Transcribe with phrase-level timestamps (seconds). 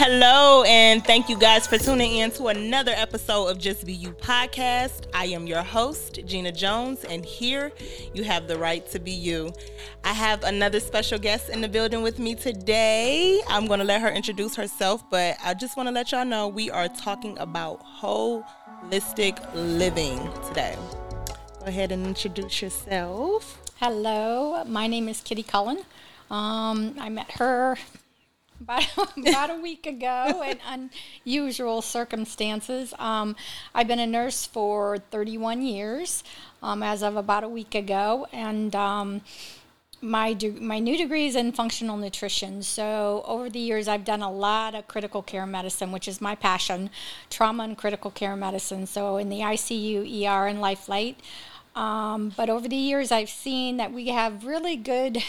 [0.00, 4.10] Hello, and thank you guys for tuning in to another episode of Just Be You
[4.12, 5.06] podcast.
[5.12, 7.72] I am your host, Gina Jones, and here
[8.14, 9.52] you have the right to be you.
[10.04, 13.42] I have another special guest in the building with me today.
[13.48, 16.46] I'm going to let her introduce herself, but I just want to let y'all know
[16.46, 20.76] we are talking about holistic living today.
[21.58, 23.60] Go ahead and introduce yourself.
[23.80, 25.78] Hello, my name is Kitty Cullen.
[26.30, 27.76] Um, I met her
[28.60, 30.58] about, about a week ago in
[31.24, 32.94] unusual circumstances.
[32.98, 33.36] Um,
[33.74, 36.24] I've been a nurse for 31 years
[36.62, 39.22] um, as of about a week ago, and um,
[40.00, 42.62] my de- my new degree is in functional nutrition.
[42.62, 46.34] So over the years, I've done a lot of critical care medicine, which is my
[46.34, 46.90] passion,
[47.30, 48.86] trauma and critical care medicine.
[48.86, 51.18] So in the ICU, ER, and Life Flight.
[51.74, 55.22] Um, but over the years, I've seen that we have really good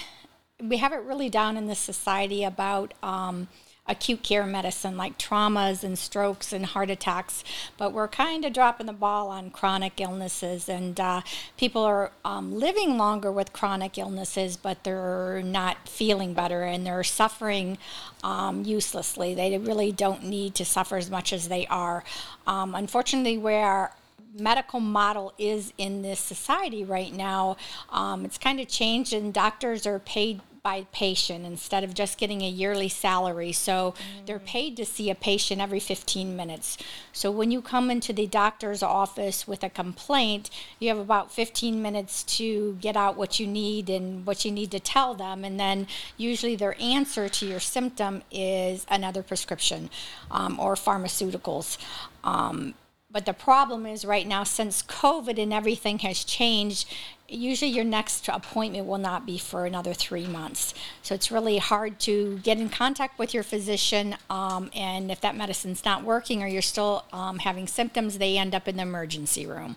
[0.62, 3.48] we have it really down in the society about um,
[3.90, 7.44] acute care medicine like traumas and strokes and heart attacks,
[7.78, 10.70] but we're kind of dropping the ball on chronic illnesses.
[10.70, 11.22] And uh,
[11.58, 17.04] people are um, living longer with chronic illnesses, but they're not feeling better and they're
[17.04, 17.78] suffering
[18.24, 19.34] um, uselessly.
[19.34, 22.04] They really don't need to suffer as much as they are.
[22.46, 23.92] Um, unfortunately, where
[24.38, 27.58] medical model is in this society right now,
[27.90, 32.42] um, it's kind of changed, and doctors are paid by patient instead of just getting
[32.42, 33.52] a yearly salary.
[33.52, 34.26] So mm.
[34.26, 36.78] they're paid to see a patient every 15 minutes.
[37.14, 40.50] So when you come into the doctor's office with a complaint,
[40.80, 44.72] you have about 15 minutes to get out what you need and what you need
[44.72, 45.44] to tell them.
[45.44, 45.88] And then
[46.18, 49.90] usually their answer to your symptom is another prescription
[50.32, 51.78] um, or pharmaceuticals.
[52.24, 52.74] Um,
[53.12, 56.88] but the problem is right now, since COVID and everything has changed,
[57.30, 60.74] usually your next appointment will not be for another three months.
[61.02, 64.16] So it's really hard to get in contact with your physician.
[64.30, 68.56] Um, and if that medicine's not working or you're still um, having symptoms, they end
[68.56, 69.76] up in the emergency room.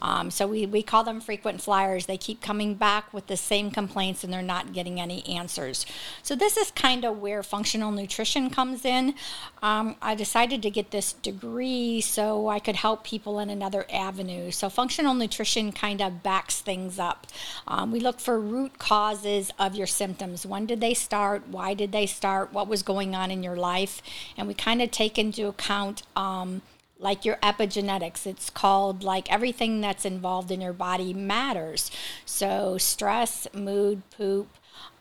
[0.00, 2.06] Um, so we, we call them frequent flyers.
[2.06, 5.86] They keep coming back with the same complaints and they're not getting any answers.
[6.22, 9.14] So this is kind of where functional nutrition comes in.
[9.62, 14.50] Um, I decided to get this degree so I could help people in another avenue.
[14.50, 17.26] So functional nutrition kind of backs things up.
[17.66, 20.46] Um, we look for root causes of your symptoms.
[20.46, 21.48] When did they start?
[21.48, 22.52] Why did they start?
[22.52, 24.02] What was going on in your life?
[24.36, 26.02] And we kind of take into account.
[26.16, 26.62] Um,
[27.00, 28.26] like your epigenetics.
[28.26, 31.90] It's called like everything that's involved in your body matters.
[32.24, 34.48] So, stress, mood, poop,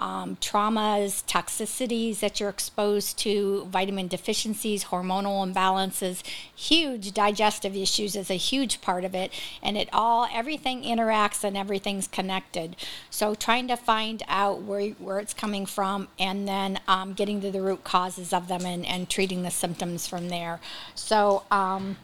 [0.03, 6.21] um, traumas, toxicities that you're exposed to, vitamin deficiencies, hormonal imbalances,
[6.53, 9.31] huge digestive issues is a huge part of it.
[9.61, 12.75] And it all, everything interacts and everything's connected.
[13.09, 17.49] So trying to find out where, where it's coming from and then um, getting to
[17.49, 20.59] the root causes of them and, and treating the symptoms from there.
[20.95, 21.95] So, um,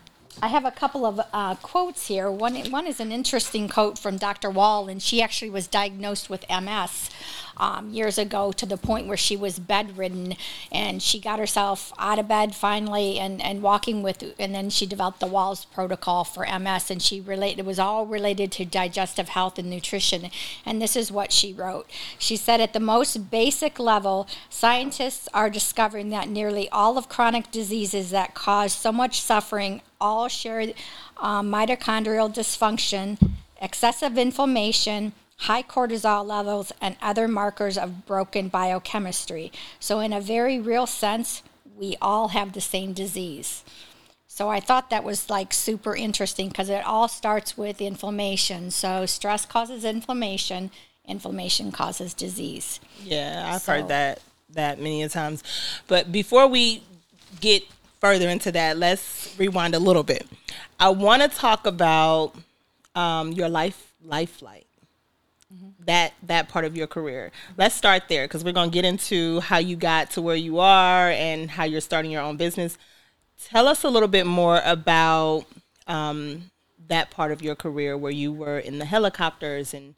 [0.42, 2.32] I have a couple of uh, quotes here.
[2.32, 4.50] One, one is an interesting quote from Dr.
[4.50, 7.10] Wall, and she actually was diagnosed with MS
[7.60, 10.36] um, years ago to the point where she was bedridden,
[10.72, 14.86] and she got herself out of bed finally and, and walking with, and then she
[14.86, 19.30] developed the Wahls protocol for MS, and she related it was all related to digestive
[19.30, 20.30] health and nutrition.
[20.66, 21.90] And this is what she wrote.
[22.18, 27.52] She said, at the most basic level, scientists are discovering that nearly all of chronic
[27.52, 30.62] diseases that cause so much suffering all share
[31.18, 33.32] um, mitochondrial dysfunction,
[33.62, 39.52] excessive inflammation, high cortisol levels, and other markers of broken biochemistry.
[39.80, 41.44] So, in a very real sense,
[41.78, 43.64] we all have the same disease.
[44.28, 48.72] So, I thought that was like super interesting because it all starts with inflammation.
[48.72, 50.72] So, stress causes inflammation,
[51.08, 52.80] inflammation causes disease.
[53.04, 54.22] Yeah, I've so, heard that
[54.52, 55.44] that many times.
[55.88, 56.84] But before we
[57.40, 57.64] get
[58.02, 60.28] further into that, let's rewind a little bit.
[60.80, 62.34] I want to talk about
[62.96, 64.66] um, your life life flight.
[65.90, 67.32] That that part of your career.
[67.58, 71.10] Let's start there because we're gonna get into how you got to where you are
[71.10, 72.78] and how you're starting your own business.
[73.44, 75.46] Tell us a little bit more about
[75.88, 76.52] um,
[76.90, 79.96] that part of your career where you were in the helicopters and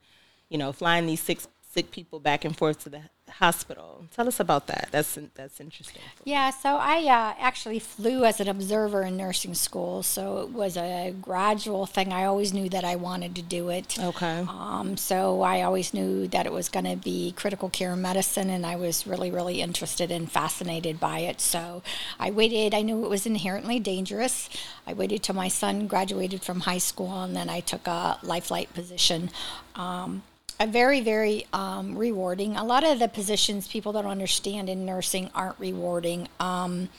[0.47, 3.01] you know flying these six sick people back and forth to the
[3.31, 4.05] hospital.
[4.15, 4.89] Tell us about that.
[4.91, 6.01] That's that's interesting.
[6.23, 10.77] Yeah, so I uh, actually flew as an observer in nursing school, so it was
[10.77, 12.11] a gradual thing.
[12.11, 13.97] I always knew that I wanted to do it.
[13.99, 14.45] Okay.
[14.47, 18.65] Um, so I always knew that it was going to be critical care medicine, and
[18.65, 21.41] I was really, really interested and fascinated by it.
[21.41, 21.83] So
[22.19, 22.73] I waited.
[22.73, 24.49] I knew it was inherently dangerous.
[24.85, 28.45] I waited till my son graduated from high school, and then I took a life
[28.45, 29.29] flight position.
[29.75, 30.23] Um,
[30.67, 32.55] very, very um, rewarding.
[32.55, 36.27] A lot of the positions people don't understand in nursing aren't rewarding.
[36.39, 36.89] Um,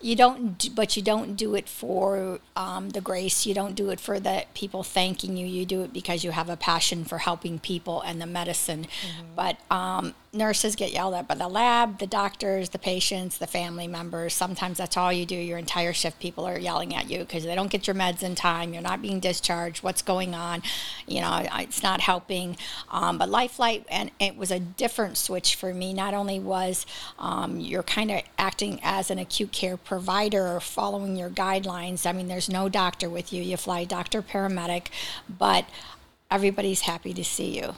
[0.00, 3.90] you don't d- but you don't do it for um, the grace you don't do
[3.90, 7.18] it for the people thanking you you do it because you have a passion for
[7.18, 8.86] helping people and the medicine
[9.36, 13.86] but um, nurses get yelled at by the lab the doctors the patients the family
[13.86, 14.32] members.
[14.32, 15.36] Sometimes that's all you do.
[15.36, 18.34] Your entire shift people are yelling at you because they don't get your meds in
[18.34, 18.72] time.
[18.72, 19.82] You're not being discharged.
[19.82, 20.62] What's going on?
[21.06, 22.56] You know it's not helping.
[22.90, 25.92] Um, but Life Flight and it was a different switch for me.
[25.92, 26.86] Not only was
[27.18, 32.06] um, you're kind of acting as an acute care provider following your guidelines.
[32.06, 33.42] I mean there's no doctor with you.
[33.42, 34.86] You fly doctor paramedic
[35.28, 35.66] but
[36.30, 37.74] everybody's happy to see you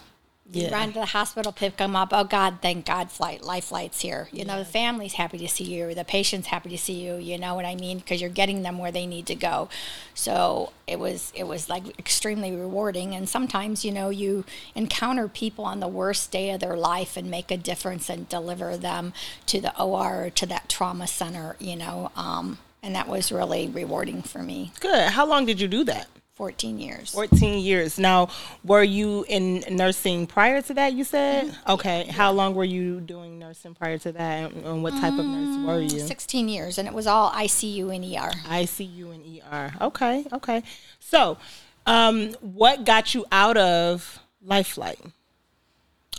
[0.52, 2.10] you run to the hospital, pick them up.
[2.12, 4.28] Oh God, thank God, flight, life flight's here.
[4.30, 7.16] You know, the family's happy to see you, the patient's happy to see you.
[7.16, 7.98] You know what I mean?
[7.98, 9.70] Because you're getting them where they need to go.
[10.12, 13.14] So it was, it was like extremely rewarding.
[13.14, 14.44] And sometimes, you know, you
[14.74, 18.76] encounter people on the worst day of their life and make a difference and deliver
[18.76, 19.14] them
[19.46, 21.56] to the OR or to that trauma center.
[21.58, 24.72] You know, um, and that was really rewarding for me.
[24.80, 25.12] Good.
[25.12, 26.06] How long did you do that?
[26.34, 27.12] 14 years.
[27.12, 27.98] 14 years.
[27.98, 28.28] Now,
[28.64, 31.46] were you in nursing prior to that, you said?
[31.46, 31.70] Mm-hmm.
[31.72, 32.04] Okay.
[32.06, 34.52] How long were you doing nursing prior to that?
[34.52, 36.00] And, what type of nurse were you?
[36.00, 38.32] 16 years, and it was all ICU and ER.
[38.48, 39.74] ICU and ER.
[39.80, 40.26] Okay.
[40.32, 40.62] Okay.
[40.98, 41.38] So,
[41.86, 45.00] um, what got you out of Life Flight?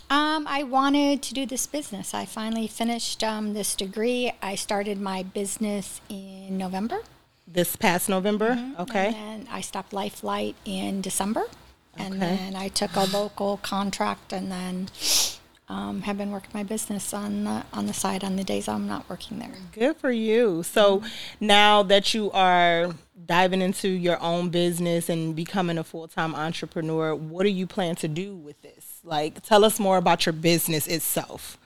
[0.08, 2.14] Um, I wanted to do this business.
[2.14, 4.32] I finally finished um, this degree.
[4.40, 7.00] I started my business in November.
[7.46, 8.58] This past November?
[8.80, 9.06] Okay.
[9.06, 11.44] And then I stopped Life Lifelight in December.
[11.98, 12.36] And Okay.
[12.36, 14.88] then I took a local contract and then
[15.68, 18.86] um, have been working my business on the, on the side on the days I'm
[18.86, 19.50] not working there.
[19.72, 20.62] Good for you.
[20.62, 21.02] So
[21.40, 22.94] now that you are
[23.24, 27.94] diving into your own business and becoming a full time entrepreneur, what do you plan
[27.96, 29.00] to do with this?
[29.02, 31.58] Like, tell us more about your business itself.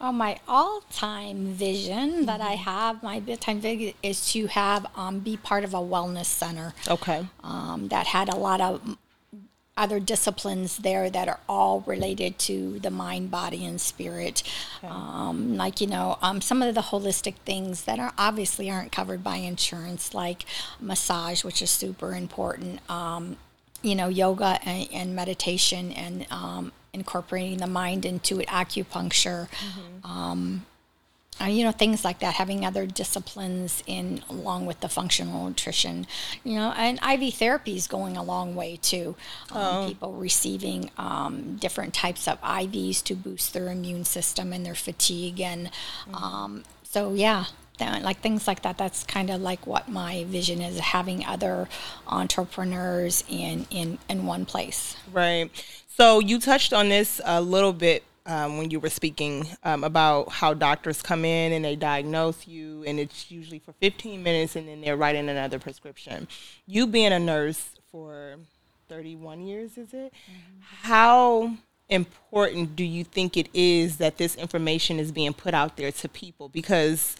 [0.00, 5.36] Oh, my all-time vision that I have, my big-time vision is to have um, be
[5.36, 6.74] part of a wellness center.
[6.88, 7.26] Okay.
[7.42, 8.96] um, that had a lot of
[9.76, 14.42] other disciplines there that are all related to the mind, body, and spirit.
[14.82, 19.22] Um, like you know, um, some of the holistic things that are obviously aren't covered
[19.22, 20.46] by insurance, like
[20.80, 22.80] massage, which is super important.
[22.90, 23.36] Um,
[23.82, 29.48] you know, yoga and, and meditation, and um, incorporating the mind into it, acupuncture
[31.40, 36.06] uh, you know things like that having other disciplines in along with the functional nutrition
[36.44, 39.14] you know and iv therapy is going a long way too.
[39.52, 44.74] Um, people receiving um, different types of ivs to boost their immune system and their
[44.74, 45.70] fatigue and
[46.14, 47.46] um, so yeah
[47.78, 51.68] that, like things like that that's kind of like what my vision is having other
[52.06, 54.96] entrepreneurs in in in one place.
[55.12, 55.50] Right.
[55.96, 60.30] So you touched on this a little bit um, when you were speaking um, about
[60.30, 64.68] how doctors come in and they diagnose you, and it's usually for 15 minutes, and
[64.68, 66.28] then they're writing another prescription.
[66.66, 68.36] You being a nurse for
[68.90, 70.12] 31 years, is it?
[70.82, 71.56] How
[71.88, 76.08] important do you think it is that this information is being put out there to
[76.10, 76.50] people?
[76.50, 77.16] Because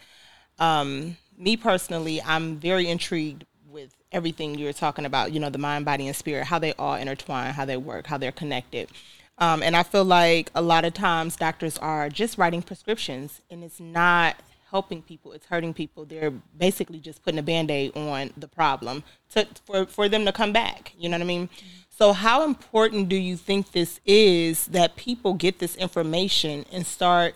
[0.59, 3.47] um, me personally, I'm very intrigued
[3.77, 5.33] with everything you're talking about.
[5.33, 8.17] You know, the mind, body, and spirit, how they all intertwine, how they work, how
[8.17, 8.89] they're connected.
[9.37, 13.63] Um, and I feel like a lot of times doctors are just writing prescriptions, and
[13.63, 14.37] it's not
[14.71, 16.07] helping people; it's hurting people.
[16.07, 20.55] They're basically just putting a band-aid on the problem to for for them to come
[20.55, 20.95] back.
[20.99, 21.51] You know what I mean?
[21.91, 27.35] So, how important do you think this is that people get this information and start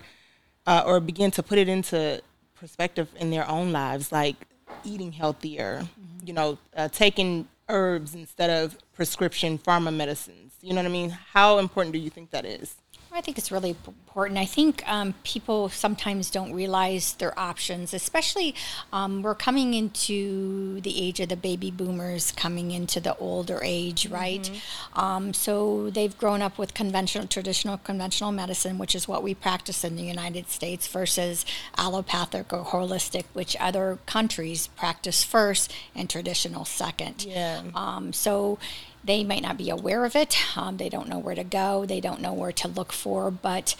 [0.65, 2.19] uh, or begin to put it into
[2.55, 4.47] perspective in their own lives, like
[4.85, 5.83] eating healthier,
[6.25, 10.53] you know, uh, taking herbs instead of prescription pharma medicines.
[10.61, 11.09] You know what I mean?
[11.09, 12.75] How important do you think that is?
[13.13, 14.39] I think it's really important.
[14.39, 18.55] I think um, people sometimes don't realize their options, especially
[18.93, 24.07] um, we're coming into the age of the baby boomers, coming into the older age,
[24.07, 24.49] right?
[24.93, 29.83] Um, so they've grown up with conventional, traditional, conventional medicine, which is what we practice
[29.83, 31.45] in the United States, versus
[31.77, 37.25] allopathic or holistic, which other countries practice first and traditional second.
[37.25, 37.63] Yeah.
[37.75, 38.57] Um, so
[39.03, 40.37] they might not be aware of it.
[40.57, 41.85] Um, they don't know where to go.
[41.85, 43.31] They don't know where to look for.
[43.31, 43.75] But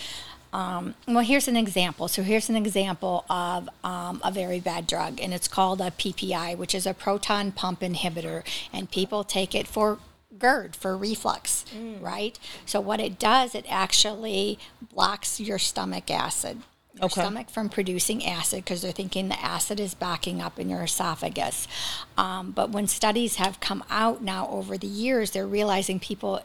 [0.53, 2.07] um, well, here's an example.
[2.07, 6.57] So here's an example of um, a very bad drug, and it's called a PPI,
[6.57, 9.99] which is a proton pump inhibitor, and people take it for
[10.37, 11.65] GERD for reflux,
[12.01, 12.37] right?
[12.65, 14.59] So what it does, it actually
[14.93, 16.61] blocks your stomach acid.
[17.01, 17.21] Your Okay.
[17.21, 21.67] stomach from producing acid because they're thinking the acid is backing up in your esophagus.
[22.17, 26.41] Um, but when studies have come out now over the years, they're realizing people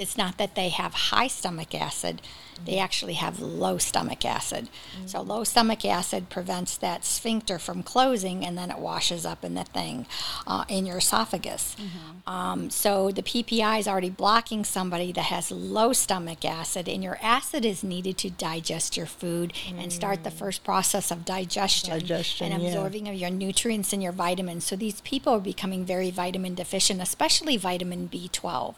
[0.00, 2.22] it's not that they have high stomach acid,
[2.66, 4.68] they actually have low stomach acid.
[5.06, 9.54] So, low stomach acid prevents that sphincter from closing and then it washes up in
[9.54, 10.06] the thing
[10.46, 11.76] uh, in your esophagus.
[12.26, 17.18] Um, so, the PPI is already blocking somebody that has low stomach acid, and your
[17.22, 22.52] acid is needed to digest your food and start the first process of digestion, Digestion,
[22.52, 22.68] and yeah.
[22.70, 24.64] absorbing of your nutrients and your vitamins.
[24.64, 28.74] So, these people are becoming very vitamin deficient, especially vitamin B12.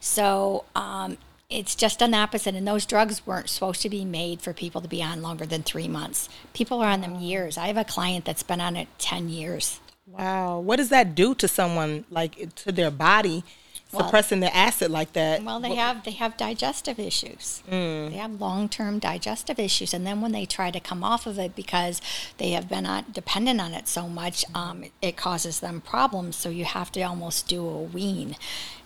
[0.00, 1.18] So, um,
[1.50, 4.88] it's just an opposite, and those drugs weren't supposed to be made for people to
[4.88, 6.28] be on longer than three months.
[6.54, 7.58] People are on them years.
[7.58, 9.80] I have a client that's been on it 10 years.
[10.06, 10.60] Wow.
[10.60, 13.44] What does that do to someone, like to their body,
[13.92, 15.42] Well- suppressing the acid like that?
[15.42, 17.62] Well, they have they have digestive issues.
[17.68, 21.38] They have long term digestive issues, and then when they try to come off of
[21.38, 22.00] it because
[22.38, 26.36] they have been on, dependent on it so much, um, it, it causes them problems.
[26.36, 28.36] So you have to almost do a wean,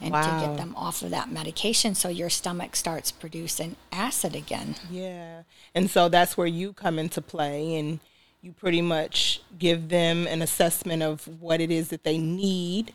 [0.00, 4.76] and to get them off of that medication, so your stomach starts producing acid again.
[4.90, 5.42] Yeah.
[5.74, 8.00] And so that's where you come into play and
[8.42, 12.92] you pretty much give them an assessment of what it is that they need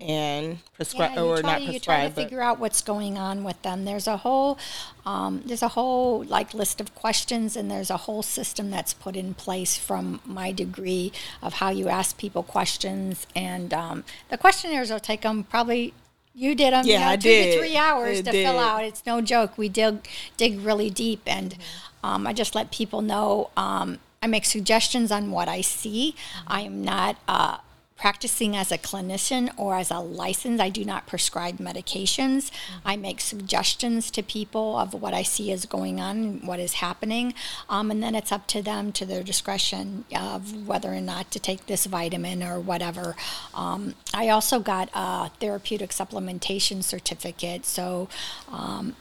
[0.00, 3.18] and prescribe Yeah, you or try, not to- you try to figure out what's going
[3.18, 3.84] on with them.
[3.84, 4.58] There's a whole,
[5.04, 9.14] um, there's a whole like list of questions, and there's a whole system that's put
[9.16, 14.90] in place from my degree of how you ask people questions, and um, the questionnaires
[14.90, 15.92] will take them probably.
[16.32, 17.52] You did them, Yeah, you know, I two did.
[17.54, 18.46] to three hours I to did.
[18.46, 18.84] fill out.
[18.84, 19.58] It's no joke.
[19.58, 21.56] We dig dig really deep, and
[22.04, 23.50] um, I just let people know.
[23.56, 26.14] Um, I make suggestions on what I see.
[26.46, 27.16] I am not.
[27.26, 27.58] Uh,
[28.00, 30.58] practicing as a clinician or as a license.
[30.58, 32.50] I do not prescribe medications.
[32.82, 36.74] I make suggestions to people of what I see is going on and what is
[36.74, 37.34] happening.
[37.68, 41.38] Um, and then it's up to them, to their discretion, of whether or not to
[41.38, 43.16] take this vitamin or whatever.
[43.54, 47.66] Um, I also got a therapeutic supplementation certificate.
[47.66, 48.08] So
[48.50, 48.96] um,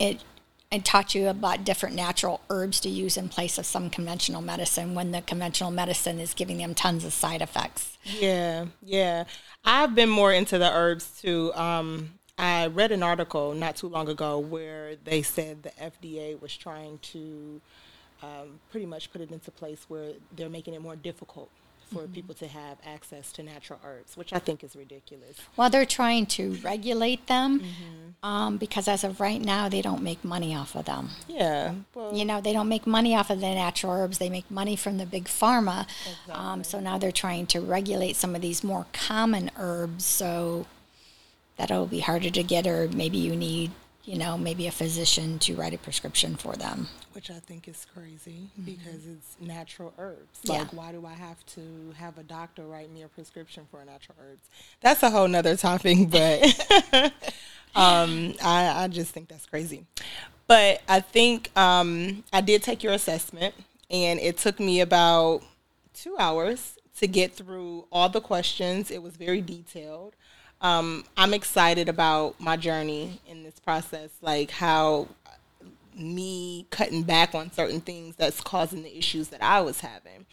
[0.00, 0.24] it
[0.72, 4.94] and taught you about different natural herbs to use in place of some conventional medicine
[4.94, 7.98] when the conventional medicine is giving them tons of side effects.
[8.04, 9.24] Yeah, yeah.
[9.64, 11.52] I've been more into the herbs too.
[11.54, 16.56] Um, I read an article not too long ago where they said the FDA was
[16.56, 17.60] trying to
[18.22, 21.50] um, pretty much put it into place where they're making it more difficult
[21.92, 25.36] for people to have access to natural herbs, which I think is ridiculous.
[25.56, 27.62] Well, they're trying to regulate them
[28.22, 31.10] um, because as of right now, they don't make money off of them.
[31.28, 31.74] Yeah.
[31.94, 34.18] Well, You know, they don't make money off of the natural herbs.
[34.18, 35.86] They make money from the big pharma.
[36.30, 40.04] Um, so now they're trying to regulate some of these more common herbs.
[40.04, 40.66] So
[41.56, 43.70] that'll be harder to get, or maybe you need,
[44.04, 46.88] you know, maybe a physician to write a prescription for them.
[47.12, 50.40] which I think is crazy because it's natural herbs.
[50.44, 50.60] Yeah.
[50.60, 54.16] Like, why do I have to have a doctor write me a prescription for natural
[54.22, 54.48] herbs?
[54.80, 56.42] That's a whole nother topic, but
[57.74, 59.84] um, I, I just think that's crazy.
[60.46, 63.54] But I think um, I did take your assessment,
[63.90, 65.42] and it took me about
[65.94, 68.90] two hours to get through all the questions.
[68.90, 70.14] It was very detailed.
[70.60, 75.08] Um, I'm excited about my journey in this process, like how
[75.94, 80.26] me cutting back on certain things that's causing the issues that I was having.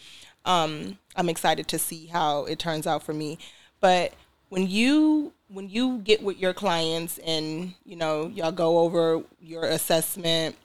[0.45, 3.37] Um, I'm excited to see how it turns out for me.
[3.79, 4.13] But
[4.49, 9.65] when you when you get with your clients and you know y'all go over your
[9.65, 10.55] assessment,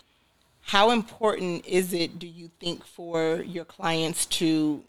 [0.63, 4.83] how important is it do you think for your clients to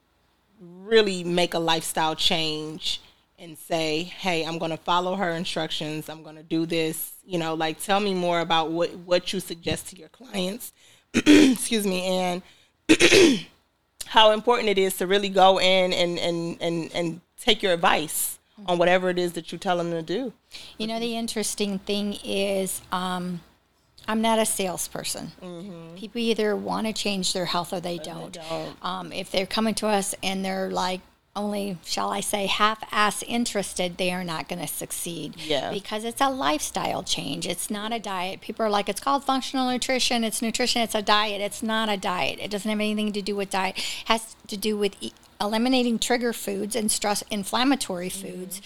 [0.60, 3.02] really make a lifestyle change
[3.44, 6.10] and say, "Hey, I'm going to follow her instructions.
[6.10, 9.40] I'm going to do this." You know, like tell me more about what what you
[9.40, 10.74] suggest to your clients.
[11.14, 12.42] Excuse me, and
[14.06, 18.40] how important it is to really go in and and and and take your advice
[18.66, 20.34] on whatever it is that you tell them to do.
[20.78, 23.42] You know, the interesting thing is, um,
[24.08, 25.32] I'm not a salesperson.
[25.96, 28.34] People either want to change their health or they don't.
[28.34, 28.78] don't.
[28.82, 31.02] Um, if they're coming to us and they're like
[31.36, 35.36] only, shall I say, half-ass interested, they are not going to succeed.
[35.38, 35.72] Yeah.
[35.72, 37.48] Because it's a lifestyle change.
[37.48, 38.42] It's not a diet.
[38.42, 40.24] People are like, it's called functional nutrition.
[40.24, 40.82] It's nutrition.
[40.82, 41.42] It's a diet.
[41.42, 42.40] It's not a diet.
[42.40, 43.78] It doesn't have anything to do with diet.
[43.78, 48.62] It has to do with e- eliminating trigger foods and stress inflammatory foods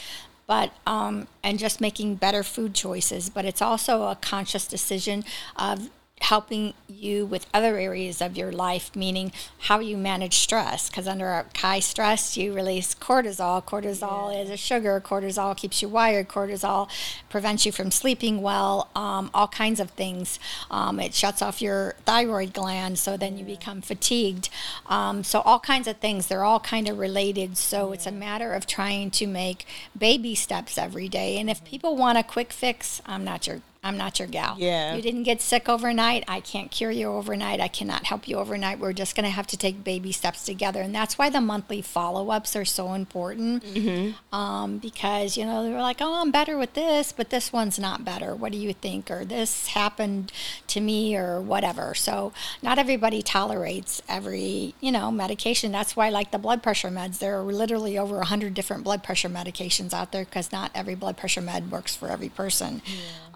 [0.46, 3.30] but um, and just making better food choices.
[3.30, 5.26] But it's also a conscious decision
[5.58, 5.90] of
[6.22, 10.90] helping you with other areas of your life, meaning how you manage stress.
[10.90, 13.64] Because under a high stress, you release cortisol.
[13.64, 15.00] Cortisol is a sugar.
[15.00, 16.28] Cortisol keeps you wired.
[16.28, 16.90] Cortisol
[17.30, 18.90] prevents you from sleeping well.
[18.96, 20.40] Um, all kinds of things.
[20.72, 24.50] Um, it shuts off your thyroid gland, so then you become fatigued.
[24.88, 26.28] Um, so all kinds of things.
[26.28, 27.58] They're all kind of related.
[27.58, 29.66] So it's a matter of trying to make
[29.98, 31.38] baby steps every day.
[31.38, 34.56] And if people want a quick fix, I'm not your I'm not your gal.
[34.60, 34.96] Yeah.
[34.96, 36.26] You didn't get sick overnight.
[36.28, 37.62] I can't cure you overnight.
[37.62, 38.80] I cannot help you overnight.
[38.80, 40.82] We're just going to have to take baby steps together.
[40.82, 43.64] And that's why the monthly follow ups are so important.
[43.64, 44.36] Mm-hmm.
[44.36, 48.04] Um, because, you know, they're like, oh, I'm better with this, but this one's not
[48.04, 48.36] better.
[48.36, 49.10] What do you think?
[49.10, 50.34] Or this happened
[50.68, 51.96] to me or whatever.
[51.96, 55.72] So not everybody tolerates every, you know, medication.
[55.72, 59.30] That's why, like the blood pressure meds, there are literally over 100 different blood pressure
[59.30, 62.82] medications out there because not every blood pressure med works for every person.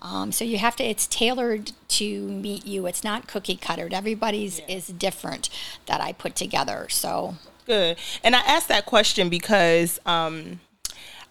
[0.02, 2.86] Um, so you have to, it's tailored to meet you.
[2.88, 3.94] It's not cookie cuttered.
[3.94, 5.50] Everybody's is different
[5.86, 6.88] that I put together.
[6.90, 7.98] So Good.
[8.24, 10.60] And I asked that question because um,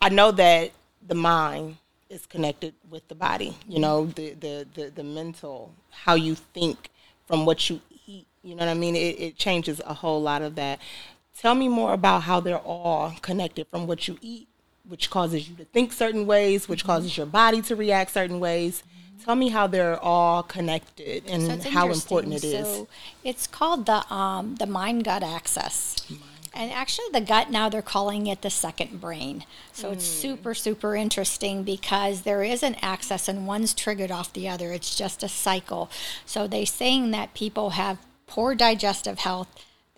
[0.00, 0.70] I know that
[1.06, 1.76] the mind
[2.08, 3.56] is connected with the body.
[3.68, 6.90] You know, the the the, the mental, how you think
[7.26, 8.26] from what you eat.
[8.42, 8.96] You know what I mean?
[8.96, 10.78] It, it changes a whole lot of that.
[11.38, 14.48] Tell me more about how they're all connected from what you eat,
[14.88, 18.82] which causes you to think certain ways, which causes your body to react certain ways.
[19.24, 22.66] Tell me how they're all connected and So how important it is.
[22.66, 22.88] So
[23.22, 25.96] it's called the um, the mind gut axis.
[26.52, 29.44] And actually, the gut now they're calling it the second brain.
[29.72, 30.20] So it's Hmm.
[30.20, 34.72] super, super interesting because there is an access and one's triggered off the other.
[34.72, 35.90] It's just a cycle.
[36.26, 39.48] So they're saying that people have poor digestive health.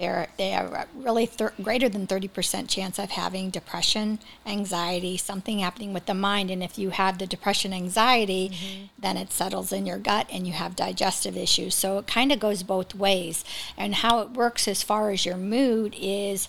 [0.03, 5.93] They're, they are really thir- greater than 30% chance of having depression, anxiety, something happening
[5.93, 6.51] with the mind.
[6.51, 8.85] And if you have the depression, anxiety, mm-hmm.
[8.99, 11.77] then it settles in your gut and you have digestive issues.
[11.77, 13.45] So it kind of goes both ways.
[13.77, 16.49] And how it works as far as your mood is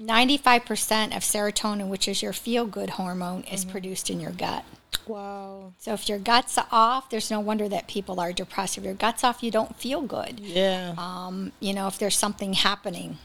[0.00, 3.72] 95% of serotonin, which is your feel good hormone, is mm-hmm.
[3.72, 4.64] produced in your gut.
[5.06, 5.72] Wow.
[5.78, 8.78] So if your gut's are off, there's no wonder that people are depressed.
[8.78, 10.40] If your gut's off, you don't feel good.
[10.40, 10.94] Yeah.
[10.98, 13.18] Um, you know, if there's something happening.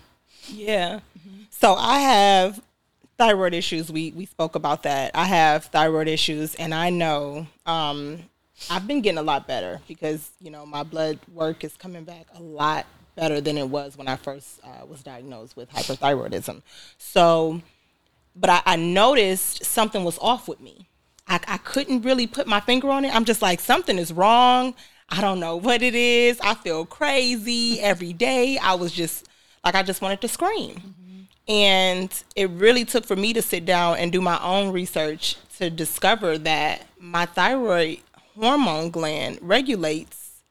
[0.47, 0.99] Yeah.
[1.49, 2.61] So I have
[3.17, 3.91] thyroid issues.
[3.91, 5.11] We we spoke about that.
[5.13, 8.23] I have thyroid issues, and I know um,
[8.69, 12.25] I've been getting a lot better because you know my blood work is coming back
[12.35, 12.85] a lot
[13.15, 16.61] better than it was when I first uh, was diagnosed with hyperthyroidism.
[16.97, 17.61] So,
[18.35, 20.87] but I, I noticed something was off with me.
[21.27, 23.15] I, I couldn't really put my finger on it.
[23.15, 24.75] I'm just like something is wrong.
[25.09, 26.39] I don't know what it is.
[26.41, 28.57] I feel crazy every day.
[28.57, 29.27] I was just
[29.63, 30.95] like I just wanted to scream.
[31.47, 35.69] And it really took for me to sit down and do my own research to
[35.69, 37.99] discover that my thyroid
[38.35, 40.41] hormone gland regulates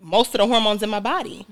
[0.00, 1.44] most of the hormones in my body,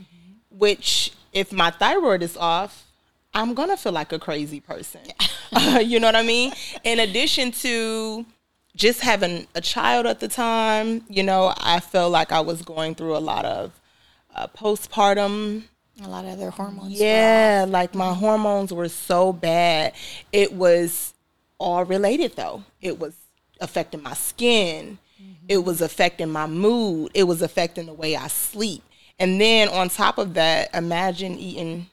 [0.50, 2.86] which if my thyroid is off,
[3.34, 5.02] I'm to feel like a crazy person.
[5.84, 6.52] you know what I mean?
[6.84, 8.24] In addition to
[8.76, 12.94] just having a child at the time, you know, I felt like I was going
[12.94, 13.72] through a lot of
[14.34, 15.64] uh, postpartum
[16.04, 16.92] A lot of other hormones.
[16.92, 19.94] yeah, like my hormones were so bad.
[20.30, 21.14] It was
[21.58, 22.62] all related though.
[22.82, 23.14] It was
[23.60, 24.98] affecting my skin.
[25.48, 27.12] It was affecting my mood.
[27.14, 28.82] It was affecting the way I sleep.
[29.18, 31.86] And then on top of that, imagine eating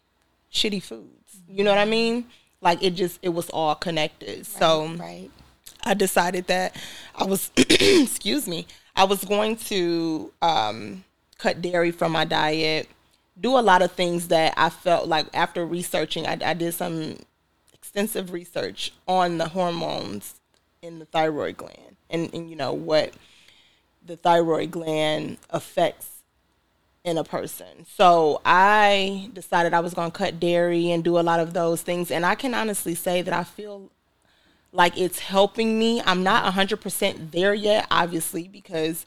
[0.52, 1.38] shitty foods.
[1.48, 2.26] You know what I mean?
[2.62, 4.46] Like it just it was all connected.
[4.46, 5.30] so Right.
[5.86, 6.76] I decided that
[7.16, 11.04] I was, excuse me, I was going to um,
[11.38, 12.88] cut dairy from my diet,
[13.40, 17.18] do a lot of things that I felt like after researching, I, I did some
[17.74, 20.40] extensive research on the hormones
[20.82, 23.14] in the thyroid gland and, and you know what
[24.06, 26.10] the thyroid gland affects
[27.04, 27.86] in a person.
[27.86, 31.82] So I decided I was going to cut dairy and do a lot of those
[31.82, 32.12] things.
[32.12, 33.90] And I can honestly say that I feel
[34.74, 36.02] like it's helping me.
[36.02, 39.06] I'm not 100% there yet, obviously, because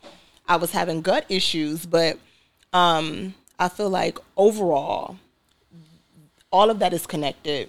[0.49, 2.19] I was having gut issues, but
[2.73, 5.17] um, I feel like overall,
[6.53, 7.69] all of that is connected.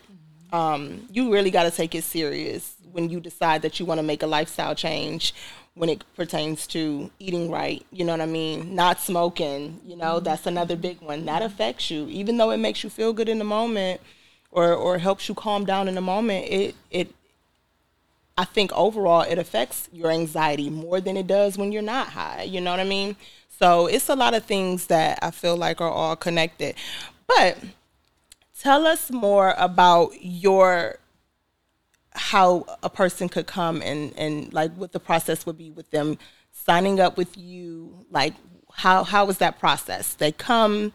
[0.54, 4.04] Um, you really got to take it serious when you decide that you want to
[4.04, 5.34] make a lifestyle change
[5.74, 7.86] when it pertains to eating right.
[7.92, 8.76] You know what I mean?
[8.76, 11.26] Not smoking, you know, that's another big one.
[11.26, 12.08] That affects you.
[12.08, 14.02] Even though it makes you feel good in the moment
[14.52, 17.14] or, or helps you calm down in the moment, it, it
[18.38, 22.44] I think overall it affects your anxiety more than it does when you're not high.
[22.44, 23.16] You know what I mean?
[23.60, 26.76] So it's a lot of things that I feel like are all connected.
[27.28, 27.58] But
[28.60, 31.00] tell us more about your
[32.12, 36.18] how a person could come and and like what the process would be with them
[36.52, 38.34] signing up with you like
[38.74, 40.92] how how was that process they come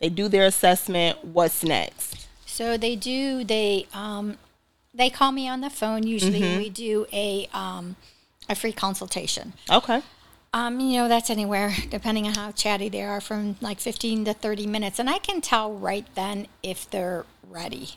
[0.00, 3.44] they do their assessment what's next So they do.
[3.44, 4.38] They um,
[4.96, 6.06] they call me on the phone.
[6.06, 6.58] Usually, Mm-hmm.
[6.58, 7.96] we do a um,
[8.48, 9.52] a free consultation.
[9.70, 10.02] okay
[10.54, 14.32] Um, you know, that's anywhere depending on how chatty they are, from like fifteen to
[14.34, 17.90] thirty minutes, and I can tell right then if they're ready.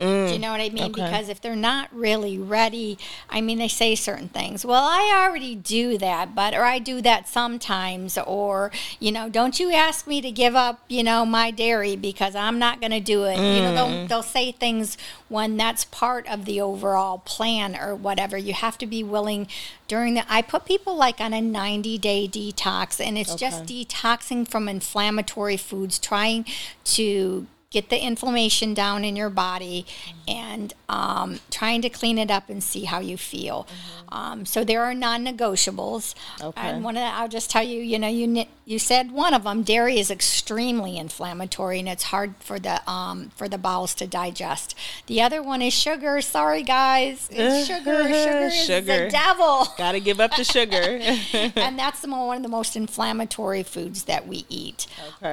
[0.00, 0.26] Mm.
[0.26, 0.90] Do you know what I mean?
[0.90, 1.04] okay.
[1.04, 2.98] Because if they're not really ready,
[3.30, 4.66] I mean, they say certain things.
[4.66, 9.60] Well, I already do that, but, or I do that sometimes, or, you know, don't
[9.60, 12.98] you ask me to give up, you know, my dairy because I'm not going to
[12.98, 13.36] do it.
[13.36, 14.08] You know, they'll, mm.
[14.08, 18.36] they'll say things when that's part of the overall plan or whatever.
[18.36, 19.46] You have to be willing
[19.86, 24.48] during the, I put people like on a 90 day detox, and it's just detoxing
[24.48, 26.46] from inflammatory foods, trying
[26.84, 29.84] to get the inflammation down in your body
[30.28, 33.66] and um, trying to clean it up and see how you feel.
[34.10, 36.14] Um, so there are non-negotiables.
[36.40, 36.60] Okay.
[36.60, 39.44] And one of the, I'll just tell you, you know, you you said one of
[39.44, 39.62] them.
[39.62, 44.76] Dairy is extremely inflammatory and it's hard for the um, for the bowels to digest.
[45.06, 46.20] The other one is sugar.
[46.20, 48.04] Sorry, guys, it's sugar.
[48.04, 49.04] Sugar is Sugar.
[49.04, 51.00] the devil Gotta give up the sugar.
[51.56, 54.86] and that's the one of the most inflammatory foods that we eat.
[55.16, 55.32] Okay.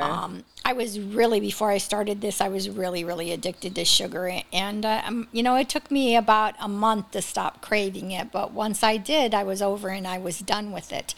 [0.63, 4.85] I was really before I started this, I was really, really addicted to sugar, and
[4.85, 8.31] uh, um, you know, it took me about a month to stop craving it.
[8.31, 11.15] But once I did, I was over and I was done with it.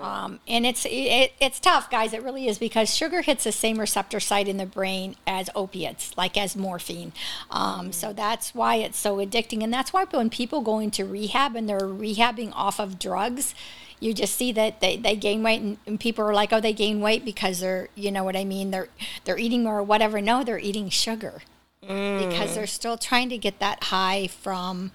[0.00, 2.12] Um, and it's it, it's tough, guys.
[2.14, 6.16] It really is because sugar hits the same receptor site in the brain as opiates,
[6.16, 7.12] like as morphine.
[7.50, 11.54] Um, So that's why it's so addicting, and that's why when people go into rehab
[11.54, 13.54] and they're rehabbing off of drugs
[14.00, 16.72] you just see that they, they gain weight and, and people are like oh they
[16.72, 18.88] gain weight because they're you know what i mean they're
[19.24, 21.42] they're eating more or whatever no they're eating sugar
[21.80, 22.54] because mm.
[22.54, 24.90] they're still trying to get that high from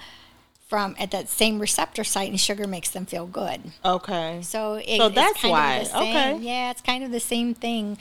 [0.68, 4.40] from at that same receptor site and sugar makes them feel good okay.
[4.42, 5.76] so, it, So it's that's why.
[5.76, 6.16] Of the same.
[6.16, 6.38] Okay.
[6.46, 7.98] Yeah, it's kind of the same thing.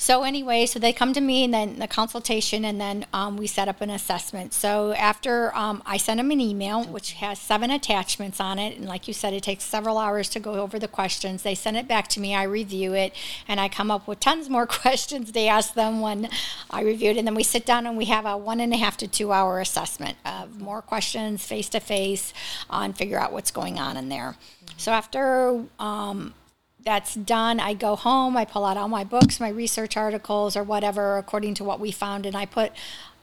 [0.00, 3.48] So anyway, so they come to me and then the consultation, and then um, we
[3.48, 4.54] set up an assessment.
[4.54, 8.86] So after um, I send them an email, which has seven attachments on it, and
[8.86, 11.42] like you said, it takes several hours to go over the questions.
[11.42, 12.32] They send it back to me.
[12.32, 13.12] I review it,
[13.48, 16.28] and I come up with tons more questions to ask them when
[16.70, 18.76] I review it, and then we sit down and we have a one and a
[18.76, 22.32] half to two hour assessment of more questions face to face
[22.70, 24.36] and figure out what's going on in there.
[24.76, 26.34] So after um,
[26.84, 30.62] that's done, I go home, I pull out all my books, my research articles, or
[30.62, 32.72] whatever, according to what we found, and I put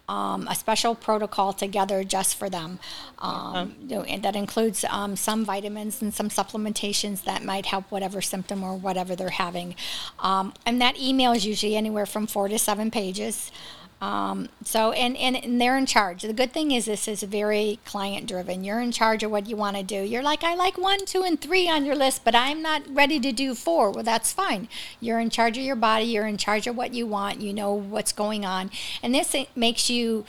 [0.08, 2.80] um, a special protocol together just for them.
[3.20, 7.89] Um, you know, and that includes um, some vitamins and some supplementations that might help
[7.91, 9.76] whatever symptom or whatever they're having.
[10.20, 13.52] Um, and that email is usually anywhere from four to seven pages.
[14.01, 16.21] Um, so and, and and they're in charge.
[16.21, 18.63] The good thing is this is very client driven.
[18.63, 19.95] You're in charge of what you want to do.
[19.95, 23.19] You're like I like one, two, and three on your list, but I'm not ready
[23.21, 23.91] to do four.
[23.91, 24.67] Well, that's fine.
[24.99, 26.05] You're in charge of your body.
[26.05, 27.41] You're in charge of what you want.
[27.41, 28.69] You know what's going on,
[29.01, 30.25] and this makes you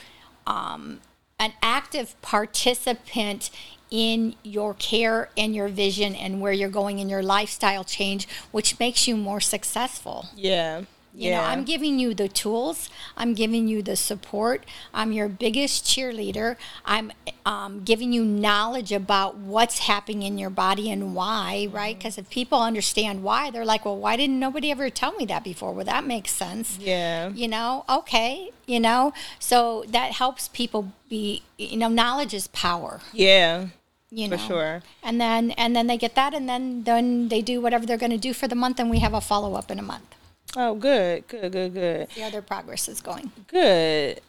[0.46, 1.00] um,
[1.40, 3.50] an active participant
[3.90, 8.78] in your care and your vision and where you're going in your lifestyle change, which
[8.78, 10.28] makes you more successful.
[10.34, 10.82] Yeah.
[11.16, 11.40] You yeah.
[11.40, 12.90] know, I'm giving you the tools.
[13.16, 14.66] I'm giving you the support.
[14.92, 16.56] I'm your biggest cheerleader.
[16.84, 17.10] I'm
[17.46, 21.96] um, giving you knowledge about what's happening in your body and why, right?
[21.96, 25.42] Because if people understand why, they're like, well, why didn't nobody ever tell me that
[25.42, 25.72] before?
[25.72, 26.76] Well, that makes sense.
[26.78, 27.30] yeah.
[27.30, 33.00] You know, okay, you know, so that helps people be, you know, knowledge is power.
[33.14, 33.68] Yeah.
[34.10, 34.36] You know.
[34.36, 34.82] For sure.
[35.02, 38.12] and then and then they get that, and then then they do whatever they're going
[38.12, 40.15] to do for the month, and we have a follow up in a month.
[40.56, 41.28] Oh, good.
[41.28, 41.52] Good.
[41.52, 41.74] Good.
[41.74, 42.10] Good.
[42.12, 43.30] See how their progress is going.
[43.46, 44.20] Good.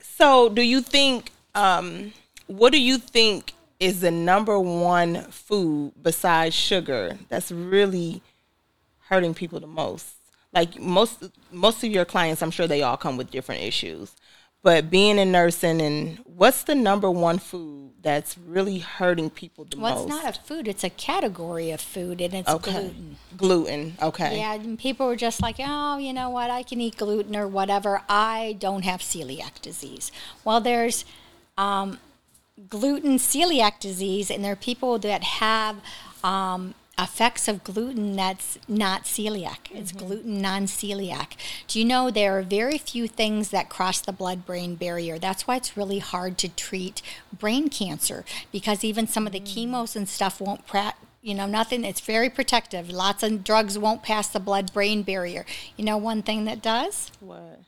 [0.00, 1.32] So, do you think?
[1.54, 2.12] Um,
[2.46, 8.20] what do you think is the number one food besides sugar that's really
[9.08, 10.14] hurting people the most?
[10.52, 14.12] Like most most of your clients, I'm sure they all come with different issues.
[14.62, 19.78] But being in nursing, and what's the number one food that's really hurting people the
[19.78, 20.02] Well, most?
[20.14, 22.72] it's not a food; it's a category of food, and it's okay.
[22.72, 23.16] gluten.
[23.36, 23.96] Gluten.
[24.02, 24.38] Okay.
[24.38, 26.50] Yeah, and people were just like, "Oh, you know what?
[26.50, 28.02] I can eat gluten or whatever.
[28.08, 30.12] I don't have celiac disease."
[30.44, 31.06] Well, there's
[31.56, 31.98] um,
[32.68, 35.76] gluten celiac disease, and there are people that have
[36.22, 39.70] um, effects of gluten that's not celiac.
[39.70, 40.06] It's mm-hmm.
[40.06, 41.36] gluten non celiac.
[41.68, 45.18] Do you know there are very few things that cross the blood brain barrier?
[45.18, 47.02] That's why it's really hard to treat
[47.36, 49.46] brain cancer because even some of the mm.
[49.46, 50.66] chemos and stuff won't.
[50.66, 52.90] Pra- you know, nothing, it's very protective.
[52.90, 55.44] Lots of drugs won't pass the blood brain barrier.
[55.76, 57.12] You know, one thing that does?
[57.20, 57.60] What?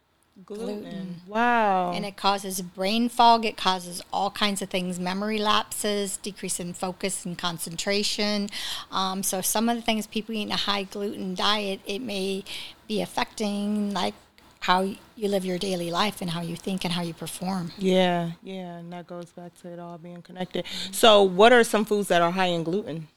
[0.45, 1.21] Gluten.
[1.29, 1.92] Wow.
[1.92, 3.45] and it causes brain fog.
[3.45, 8.49] It causes all kinds of things, memory lapses, decrease in focus and concentration.
[8.90, 12.45] Um, so some of the things people eat in a high gluten diet, it may
[12.88, 14.14] be affecting like
[14.61, 14.81] how
[15.16, 17.73] you live your daily life and how you think and how you perform.
[17.77, 20.64] Yeah, yeah, and that goes back to it all being connected.
[20.92, 23.09] So, what are some foods that are high in gluten?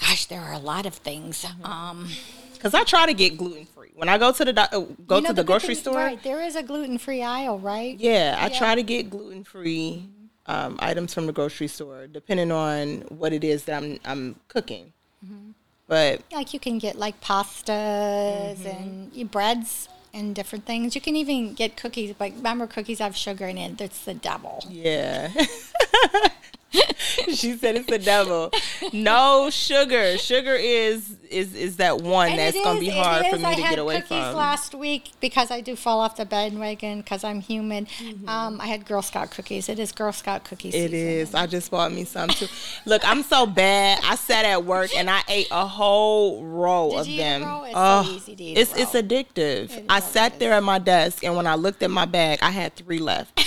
[0.00, 1.44] Gosh, there are a lot of things.
[1.44, 1.64] Mm-hmm.
[1.64, 2.08] Um,
[2.54, 3.66] because I try to get gluten
[3.98, 4.80] when I go to the do- uh,
[5.10, 5.94] go You know to the, grocery store.
[5.96, 7.98] Right, there is a gluten free aisle, right?
[7.98, 8.58] Yeah, I Yeah.
[8.58, 10.08] try to get gluten free
[10.46, 14.92] um, items from the grocery store, depending on what it is that I'm I'm cooking.
[15.24, 15.50] Mm-hmm.
[15.88, 19.18] But Like you can get like pastas Mm-hmm.
[19.20, 20.94] and breads and different things.
[20.94, 23.76] You can even get cookies, but remember cookies have sugar in it.
[23.78, 24.64] That's the devil.
[24.70, 25.30] yeah.
[27.28, 28.50] she said it's the devil.
[28.92, 30.18] No sugar.
[30.18, 33.54] Sugar is is is that one And that's it gonna be hard for me I
[33.54, 34.34] to get away cookies from.
[34.34, 37.86] last week because I do fall off the bandwagon because I'm human.
[37.86, 38.28] Mm-hmm.
[38.28, 39.68] Um, I had Girl Scout cookies.
[39.68, 40.74] It is Girl Scout cookies.
[40.74, 41.34] It is.
[41.34, 42.46] I just bought me some too.
[42.84, 44.00] Look, I'm so bad.
[44.04, 47.42] I sat at work and I ate a whole row Did of them.
[47.64, 49.76] It's so easy to eat it's it's addictive.
[49.76, 50.38] It I sat is.
[50.38, 53.38] there at my desk and when I looked at my bag, I had three left.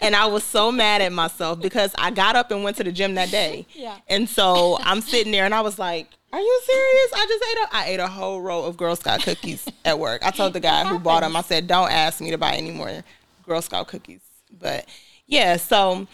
[0.00, 2.92] And I was so mad at myself because I got up and went to the
[2.92, 3.66] gym that day.
[3.74, 3.96] Yeah.
[4.08, 7.12] And so I'm sitting there and I was like, Are you serious?
[7.14, 10.24] I just ate a I ate a whole row of Girl Scout cookies at work.
[10.26, 12.70] I told the guy who bought them, I said, Don't ask me to buy any
[12.70, 13.04] more
[13.46, 14.20] Girl Scout cookies.
[14.58, 14.86] But
[15.26, 16.06] yeah, so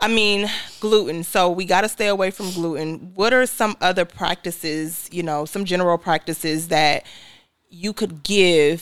[0.00, 1.24] I mean, gluten.
[1.24, 3.12] So we got to stay away from gluten.
[3.14, 7.04] What are some other practices, you know, some general practices that
[7.70, 8.80] you could give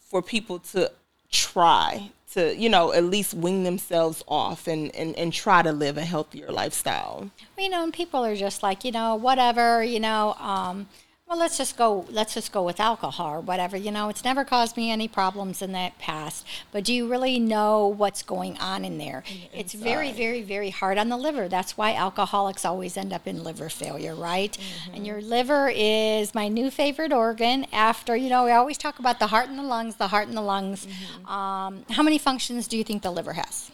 [0.00, 0.90] for people to
[1.30, 5.96] try to, you know, at least wing themselves off and, and, and try to live
[5.96, 7.30] a healthier lifestyle?
[7.58, 10.86] you know, and people are just like, you know, whatever, you know, um,
[11.34, 13.76] well, let's just go, let's just go with alcohol or whatever.
[13.76, 16.46] You know, it's never caused me any problems in that past.
[16.70, 19.24] But do you really know what's going on in there?
[19.52, 21.48] It's very, very, very hard on the liver.
[21.48, 24.56] That's why alcoholics always end up in liver failure, right?
[24.92, 27.66] And your liver is my new favorite organ.
[27.72, 30.36] After, you know, we always talk about the heart and the lungs, the heart and
[30.36, 30.86] the lungs.
[31.26, 33.72] Um, how many functions do you think the liver has?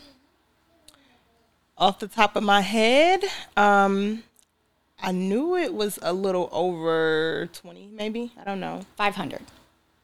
[1.77, 3.23] Off the top of my head,
[3.55, 4.23] um,
[5.02, 8.32] I knew it was a little over 20, maybe.
[8.38, 8.82] I don't know.
[8.96, 9.40] 500.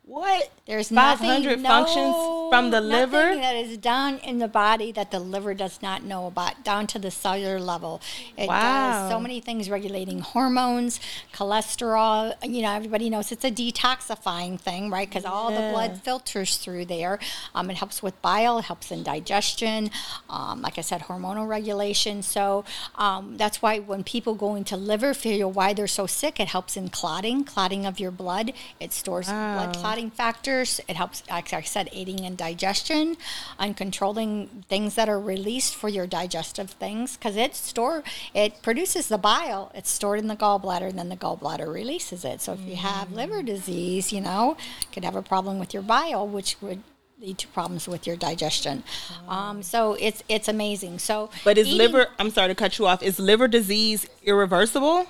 [0.06, 0.52] What?
[0.66, 3.34] There's 500 nothing, functions no, from the liver?
[3.34, 7.00] that is done in the body that the liver does not know about, down to
[7.00, 8.00] the cellular level.
[8.36, 11.00] It does so many things regulating hormones,
[11.32, 12.34] cholesterol.
[12.44, 15.08] You know, everybody knows it's a detoxifying thing, right?
[15.08, 17.18] Because all the blood filters through there.
[17.52, 19.90] Um, it helps with bile, it helps in digestion.
[20.30, 22.22] Um, like I said, hormonal regulation.
[22.22, 22.64] So
[22.94, 26.76] um, that's why when people go into liver failure, why they're so sick, it helps
[26.76, 28.52] in clotting, clotting of your blood.
[28.78, 30.78] It stores blood clotting factors.
[30.88, 33.16] It helps, like I said, aiding in digestion
[33.58, 38.02] and controlling things that are released for your digestive things because it store
[38.34, 39.72] it produces the bile.
[39.74, 42.42] It's stored in the gallbladder, and then the gallbladder releases it.
[42.42, 45.82] So if you have liver disease, you know, you could have a problem with your
[45.82, 46.82] bile, which would
[47.18, 48.84] lead to problems with your digestion.
[49.26, 50.98] Um, so it's it's amazing.
[50.98, 55.06] So, But is eating- liver, I'm sorry to cut you off, is liver disease irreversible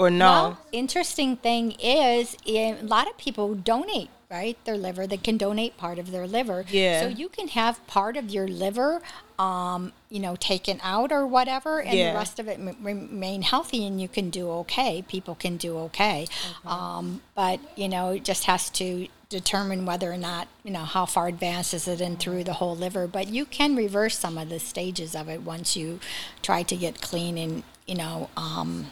[0.00, 0.30] or no?
[0.30, 4.56] Well, interesting thing is, eh, a lot of people donate, right?
[4.64, 5.06] Their liver.
[5.06, 6.64] They can donate part of their liver.
[6.70, 7.00] Yeah.
[7.00, 9.02] So you can have part of your liver,
[9.38, 12.12] um, you know, taken out or whatever, and Yeah.
[12.12, 15.02] the rest of it m- remain healthy, and you can do okay.
[15.02, 16.28] People can do okay.
[16.64, 21.06] Um, but you know, it just has to determine whether or not you know how
[21.06, 23.06] far advanced is it in through the whole liver.
[23.08, 25.98] But you can reverse some of the stages of it once you
[26.42, 28.30] try to get clean and you know.
[28.36, 28.86] Um,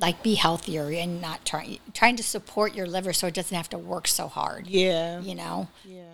[0.00, 3.68] like be healthier and not trying trying to support your liver so it doesn't have
[3.70, 4.66] to work so hard.
[4.66, 5.20] yeah.
[5.20, 5.68] You know.
[5.84, 6.04] Yeah.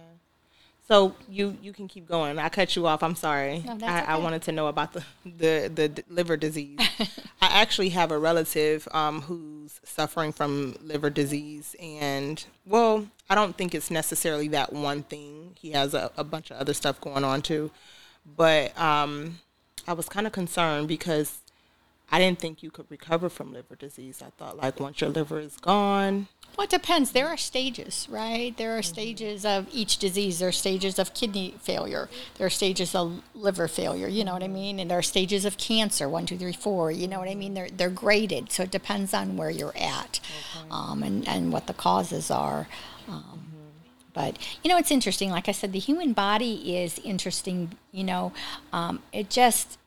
[0.88, 2.38] So you you can keep going.
[2.38, 3.02] I cut you off.
[3.02, 3.58] I'm sorry.
[3.66, 6.78] No, I, that's I wanted to know about the the, the d- liver disease.
[7.42, 13.56] I actually have a relative um, who's suffering from liver disease, and well, I don't
[13.58, 15.56] think it's necessarily that one thing.
[15.58, 17.72] He has a, a bunch of other stuff going on too,
[18.24, 19.40] but um,
[19.88, 21.38] I was kind of concerned because
[22.10, 24.22] I didn't think you could recover from liver disease.
[24.24, 27.10] I thought like once your liver is gone, Well, it depends.
[27.10, 28.56] There are stages, right?
[28.56, 30.38] There are stages of each disease.
[30.38, 32.08] There are stages of kidney failure.
[32.38, 34.06] There are stages of liver failure.
[34.06, 34.78] You know what I mean?
[34.78, 36.08] And there are stages of cancer.
[36.08, 36.92] One, two, three, four.
[36.92, 37.54] You know what I mean?
[37.54, 40.20] They're they're graded, so it depends on where you're at,
[40.70, 42.68] um, and and what the causes are.
[43.08, 43.46] Um,
[44.14, 45.30] but you know, it's interesting.
[45.30, 47.72] Like I said, the human body is interesting.
[47.90, 48.32] You know,
[48.72, 49.78] um, it just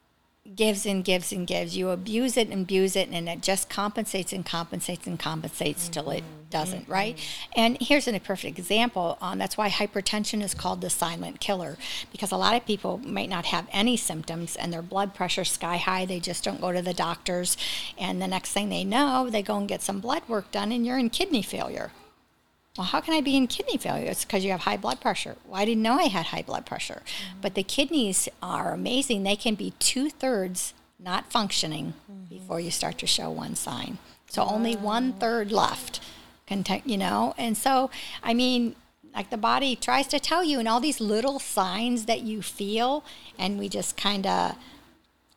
[0.56, 1.78] gives and gives and gives.
[1.78, 6.10] You abuse it and abuse it, and it just compensates and compensates and compensates till
[6.10, 7.18] it doesn't, right?
[7.56, 9.18] And here's a perfect example.
[9.22, 11.78] Um, that's why hypertension is called the silent killer,
[12.12, 15.78] because a lot of people might not have any symptoms and their blood pressure sky
[15.78, 16.06] high.
[16.06, 17.56] They just don't go to the doctors,
[17.98, 20.86] and the next thing they know, they go and get some blood work done, and
[20.86, 21.92] you're in kidney failure.
[22.80, 24.10] Well, how can I be in kidney failure?
[24.10, 25.36] It's because you have high blood pressure.
[25.46, 27.02] Well, I didn't know I had high blood pressure.
[27.04, 27.42] Mm-hmm.
[27.42, 29.24] But the kidneys are amazing.
[29.24, 32.34] They can be two thirds not functioning mm-hmm.
[32.34, 33.98] before you start to show one sign.
[34.30, 34.80] So only ah.
[34.80, 36.00] one third left
[36.48, 37.34] content, you know.
[37.38, 37.92] And so,
[38.24, 38.78] I mean,
[39.14, 43.04] like the body tries to tell you, and all these little signs that you feel,
[43.38, 44.56] and we just kind of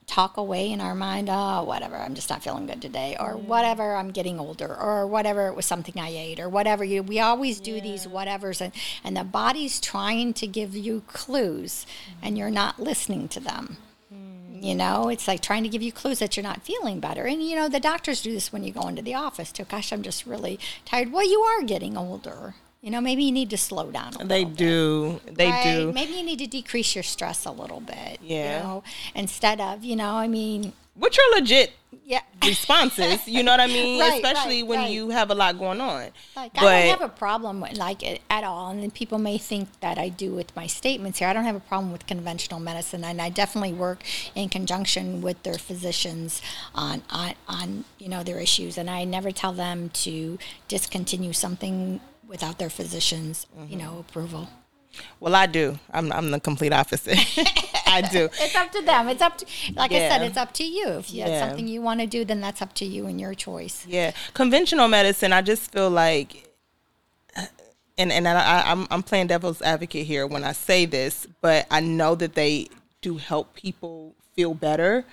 [0.06, 3.44] talk away in our mind, oh, whatever, I'm just not feeling good today, or mm.
[3.44, 6.84] whatever, I'm getting older, or whatever, it was something I ate, or whatever.
[6.84, 8.72] You, we always do these whatevers, and,
[9.04, 12.14] and the body's trying to give you clues, mm.
[12.22, 13.76] and you're not listening to them.
[14.12, 14.62] Mm.
[14.62, 17.24] You know, it's like trying to give you clues that you're not feeling better.
[17.24, 19.64] And, you know, the doctors do this when you go into the office too.
[19.64, 21.12] Gosh, I'm just really tired.
[21.12, 22.54] Well, you are getting older.
[22.82, 24.56] You know, maybe you need to slow down a They little bit.
[24.58, 25.20] do.
[25.32, 25.62] They Right?
[25.76, 25.92] do.
[25.92, 28.18] Maybe you need to decrease your stress a little bit.
[28.20, 28.56] Yeah.
[28.58, 28.82] You know,
[29.14, 31.72] instead of, you know, I mean, Which are legit
[32.04, 32.20] yeah.
[32.44, 33.26] responses.
[33.28, 34.00] You know what I mean?
[34.00, 36.08] Right, Especially right, when you have a lot going on.
[36.34, 39.18] Like but I don't have a problem with like it at all, and then people
[39.18, 41.28] may think that I do with my statements here.
[41.28, 44.02] I don't have a problem with conventional medicine, and I definitely work
[44.34, 46.42] in conjunction with their physicians
[46.74, 52.00] on on, on you know their issues, and I never tell them to discontinue something
[52.34, 53.70] without their physicians Mm-hmm.
[53.72, 54.44] you know approval.
[55.22, 55.64] well, I do.
[55.96, 57.18] I'm I'm the complete opposite.
[57.96, 58.22] I do.
[58.44, 59.02] It's up to them.
[59.12, 59.44] It's up to
[59.82, 60.86] like I said, it's up to you.
[61.00, 61.28] If you Yeah.
[61.28, 63.76] have something you want to do, then that's up to you and your choice.
[63.98, 64.10] Yeah,
[64.42, 65.32] conventional medicine.
[65.32, 66.30] I just feel like,
[67.98, 71.80] and and I, I'm I'm playing devil's advocate here when I say this, but I
[71.80, 72.68] know that they
[73.00, 75.04] do help people feel better,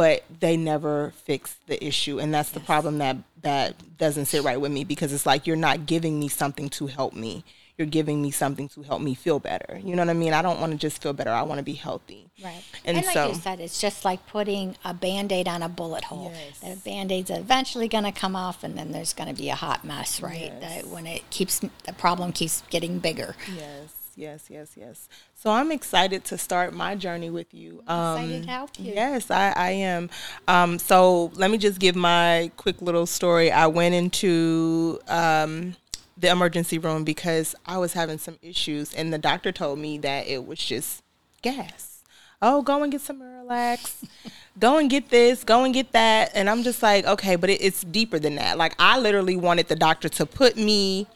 [0.00, 4.58] but they never fix the issue, and that's the problem that that doesn't sit right
[4.58, 7.44] with me because it's like you're not giving me something to help me.
[7.76, 9.78] You're giving me something to help me feel better.
[9.84, 10.32] You know what I mean?
[10.32, 11.28] I don't want to just feel better.
[11.28, 12.30] I want to be healthy.
[12.42, 12.62] Right.
[12.86, 15.68] And, And, like so you said, it's just like putting a band aid on a
[15.68, 16.32] bullet hole.
[16.34, 16.60] Yes.
[16.60, 19.54] The band aid's eventually going to come off, and then there's going to be a
[19.54, 20.50] hot mess, right?
[20.62, 20.62] Yes.
[20.62, 23.36] That when it keeps, the problem keeps getting bigger.
[23.54, 25.08] Yes, yes, yes, yes.
[25.34, 27.82] So I'm excited to start my journey with you.
[27.86, 28.92] Um, excited to help you.
[28.92, 30.10] Yes, I, I am.
[30.46, 33.50] Um, so let me just give my quick little story.
[33.50, 35.76] I went into um,
[36.16, 40.26] the emergency room because I was having some issues, and the doctor told me that
[40.26, 41.02] it was just
[41.42, 42.02] gas.
[42.42, 44.04] Oh, go and get some Miralax.
[44.58, 45.44] go and get this.
[45.44, 46.30] Go and get that.
[46.34, 48.56] And I'm just like, okay, but it, it's deeper than that.
[48.56, 51.06] Like I literally wanted the doctor to put me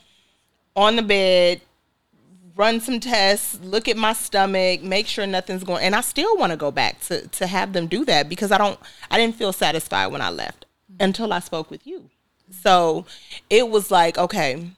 [0.77, 1.61] on the bed,
[2.57, 5.85] run some tests, look at my stomach, make sure nothing's going.
[5.85, 8.59] And I still want to go back to to have them do that because I
[8.59, 8.79] don't.
[9.11, 10.67] I didn't feel satisfied when I left
[11.01, 12.11] until I spoke with you.
[12.51, 13.07] So
[13.51, 14.71] it was like, okay,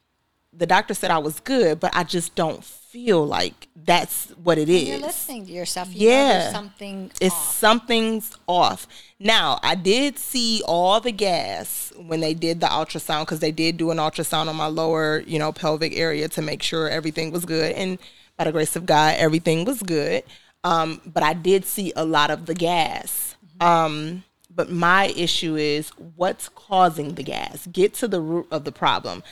[0.52, 2.64] the doctor said I was good, but I just don't
[2.96, 4.88] feel like that's what it is.
[4.88, 5.94] You're listening to yourself.
[5.94, 6.50] You Yeah.
[6.50, 7.54] something It's off.
[7.58, 8.86] something's off.
[9.20, 13.76] Now, I did see all the gas when they did the ultrasound because they did
[13.76, 17.44] do an ultrasound on my lower, you know, pelvic area to make sure everything was
[17.44, 17.72] good.
[17.74, 17.98] And
[18.38, 20.22] by the grace of God, everything was good.
[20.64, 23.36] Um, but I did see a lot of the gas.
[23.60, 27.66] Um, but my issue is what's causing the gas.
[27.70, 29.22] Get to the root of the problem.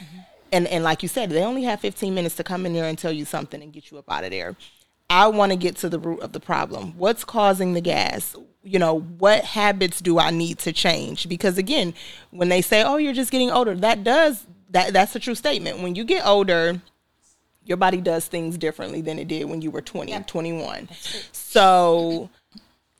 [0.54, 2.96] And and like you said, they only have 15 minutes to come in there and
[2.96, 4.54] tell you something and get you up out of there.
[5.10, 6.96] I want to get to the root of the problem.
[6.96, 8.36] What's causing the gas?
[8.62, 11.28] You know, what habits do I need to change?
[11.28, 11.92] Because again,
[12.30, 15.80] when they say, "Oh, you're just getting older," that does that that's a true statement.
[15.80, 16.80] When you get older,
[17.64, 20.88] your body does things differently than it did when you were 20, 21.
[21.32, 22.30] So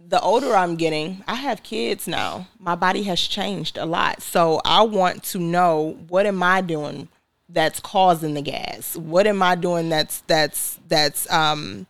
[0.00, 2.48] the older I'm getting, I have kids now.
[2.58, 4.22] My body has changed a lot.
[4.22, 7.08] So I want to know what am I doing
[7.54, 8.96] that's causing the gas?
[8.96, 11.86] What am I doing that's that's that's um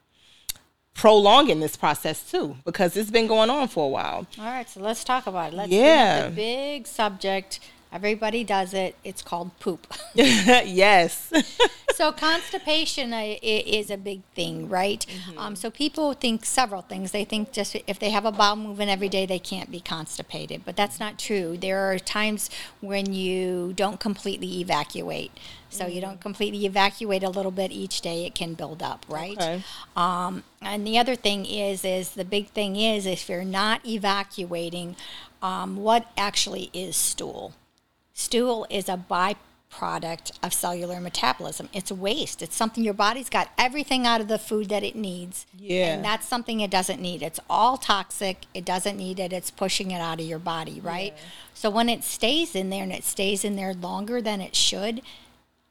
[0.95, 4.27] prolonging this process too because it's been going on for a while.
[4.39, 5.57] All right, so let's talk about it.
[5.57, 6.29] Let's Yeah.
[6.29, 7.59] the big subject.
[7.95, 8.97] Everybody does it.
[9.05, 9.87] It's called poop.
[10.15, 11.33] yes.
[11.95, 15.07] so constipation uh, is a big thing, right?
[15.39, 17.13] Um, so people think several things.
[17.13, 20.65] They think just if they have a bowel movement every day, they can't be constipated,
[20.65, 21.57] but that's not true.
[21.57, 25.31] There are times when you don't completely evacuate.
[25.69, 29.37] So you don't completely evacuate a little bit each day; it can build up, right?
[29.37, 29.63] Okay.
[29.97, 34.95] Um, and the other thing is, is the big thing is if you're not evacuating,
[35.43, 37.55] um, what actually is stool?
[38.17, 41.69] Stool is a byproduct of cellular metabolism.
[41.73, 42.43] It's waste.
[42.43, 45.47] It's something your body's got everything out of the food that it needs.
[45.59, 45.97] Yeah.
[45.97, 47.23] And that's something it doesn't need.
[47.23, 48.47] It's all toxic.
[48.55, 49.33] It doesn't need it.
[49.33, 51.13] It's pushing it out of your body, right?
[51.55, 55.03] So when it stays in there and it stays in there longer than it should,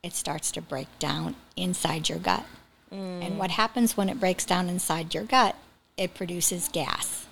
[0.03, 2.45] it starts to break down inside your gut.
[2.91, 3.25] Mm.
[3.25, 5.55] And what happens when it breaks down inside your gut?
[5.95, 7.25] It produces gas.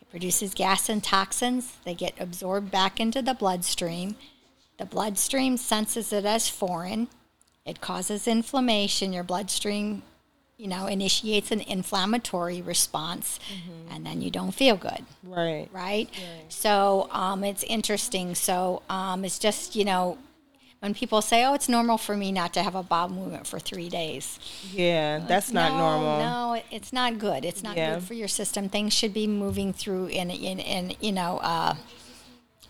[0.00, 1.78] It produces gas and toxins.
[1.84, 4.14] They get absorbed back into the bloodstream.
[4.78, 7.08] The bloodstream senses it as foreign.
[7.64, 9.12] It causes inflammation.
[9.12, 10.02] Your bloodstream,
[10.58, 13.40] you know, initiates an inflammatory response,
[13.90, 15.68] and then you don't feel good right.
[15.72, 16.08] right?
[16.48, 18.34] So um, it's interesting.
[18.34, 20.18] So um, it's just you know,
[20.80, 23.58] when people say, "Oh, it's normal for me not to have a bowel movement for
[23.58, 24.38] three days,"
[24.72, 26.18] Yeah, that's not no, normal.
[26.18, 27.44] No, it's not good.
[27.44, 27.94] It's not Yeah.
[27.94, 28.68] good for your system.
[28.68, 31.38] Things should be moving through in in in you know.
[31.38, 31.74] Uh,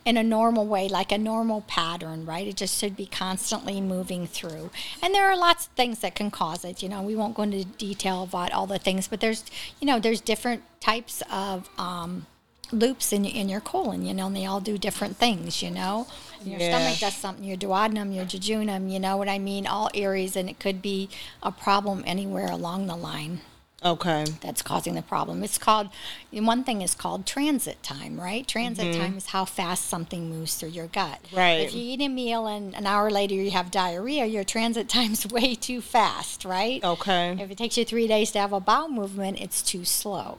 [0.06, 2.46] in a normal way, like a normal pattern, right?
[2.46, 4.70] It just should be constantly moving through.
[5.02, 6.80] And there are lots of things that can cause it.
[6.80, 9.44] You know, we won't go into detail about all the things, but there's,
[9.80, 12.26] you know, there's different types of um,
[12.70, 14.06] loops in in your colon.
[14.06, 15.60] You know, and they all do different things.
[15.60, 16.06] You know,
[16.44, 16.68] your Yeah.
[16.68, 17.42] stomach does something.
[17.44, 18.88] Your duodenum, your jejunum.
[18.92, 19.66] You know what I mean?
[19.66, 21.08] All areas, and it could be
[21.42, 23.40] a problem anywhere along the line
[23.84, 24.24] Okay.
[24.40, 25.44] that's causing the problem.
[25.44, 25.90] It's called
[26.32, 28.46] one thing is called transit time, right?
[28.46, 31.22] Transit time is how fast something moves through your gut.
[31.24, 31.36] Mm-hmm.
[31.36, 31.60] Right.
[31.60, 35.26] If you eat a meal and an hour later you have diarrhea, your transit time's
[35.26, 36.82] way too fast, right?
[36.82, 37.36] Okay.
[37.38, 40.38] If it takes you three days to have a bowel movement, it's too slow.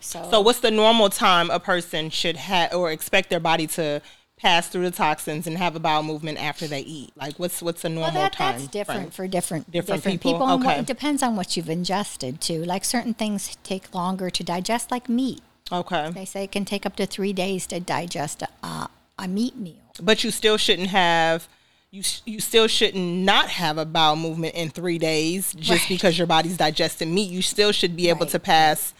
[0.00, 4.00] So, So, what's the normal time a person should have or expect their body to
[4.40, 7.12] pass through the toxins and have a bowel movement after they eat?
[7.16, 8.52] Like, what's what's a well, normal that, time?
[8.58, 9.10] that's different frame?
[9.10, 10.42] for different Different people?
[10.48, 10.80] and what, Okay.
[10.80, 12.64] it depends on what you've ingested too.
[12.64, 15.40] Like certain things take longer to digest, like meat.
[15.72, 16.10] Okay.
[16.10, 18.88] They say it can take up to three days to digest a,
[19.18, 19.74] a meat meal.
[20.02, 21.48] But you still shouldn't have.
[21.92, 25.88] You, you still shouldn't not have a bowel movement in three days just Right.
[25.88, 27.28] because your body's digesting meat.
[27.30, 28.30] You still should be able Right.
[28.30, 28.94] to pass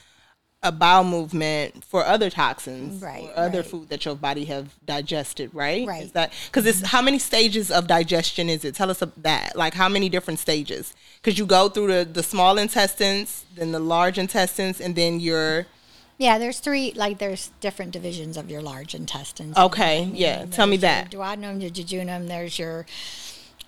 [0.63, 3.67] a bowel movement for other toxins Right, other right.
[3.67, 5.87] food that your body have digested, right?
[5.87, 8.75] right Is that because it's how many stages of digestion is it?
[8.75, 9.57] Tell us that.
[9.57, 10.95] Like how many different stages?
[11.23, 15.67] Because you go through the the small intestines, then the large intestines, and then your
[16.19, 19.57] Yeah, there's three, like, there's different divisions of your large intestines.
[19.57, 20.45] okay, yeah.
[20.45, 21.13] Tell me there's that.
[21.15, 22.85] Your duodenum, your jejunum, there's your,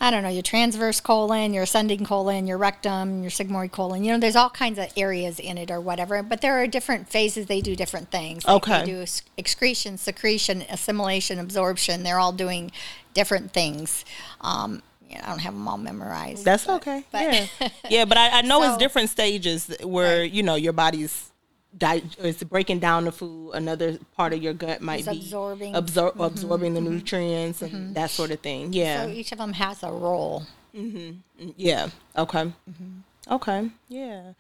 [0.03, 4.03] I don't know, your transverse colon, your ascending colon, your rectum, your sigmoid colon.
[4.05, 6.23] You know, there's all kinds of areas in it or whatever.
[6.25, 7.47] But there are different phases.
[7.47, 8.45] They do different things.
[8.45, 8.81] Like Okay.
[8.81, 9.05] They do
[9.39, 12.03] excretion, secretion, assimilation, absorption.
[12.03, 12.73] They're all doing
[13.15, 14.05] different things.
[14.41, 16.45] Um, you know, I don't have them all memorized.
[16.45, 17.05] That's but- okay.
[17.13, 18.05] but- yeah, yeah.
[18.05, 20.33] But I, I know it's different stages where Right.
[20.33, 21.31] you know your body's
[21.77, 23.53] di- it's breaking down the food.
[23.55, 25.75] Another part of your gut might It's be absorbing.
[25.75, 28.73] absor- absorbing the nutrients and that sort of thing.
[28.73, 30.45] Yeah, So each of them has a role.
[30.73, 31.89] yeah.
[32.17, 32.45] Okay.
[32.45, 33.33] Mm-hmm.
[33.35, 33.71] Okay.
[33.89, 34.33] Yeah.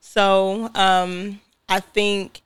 [0.00, 2.40] So um, I think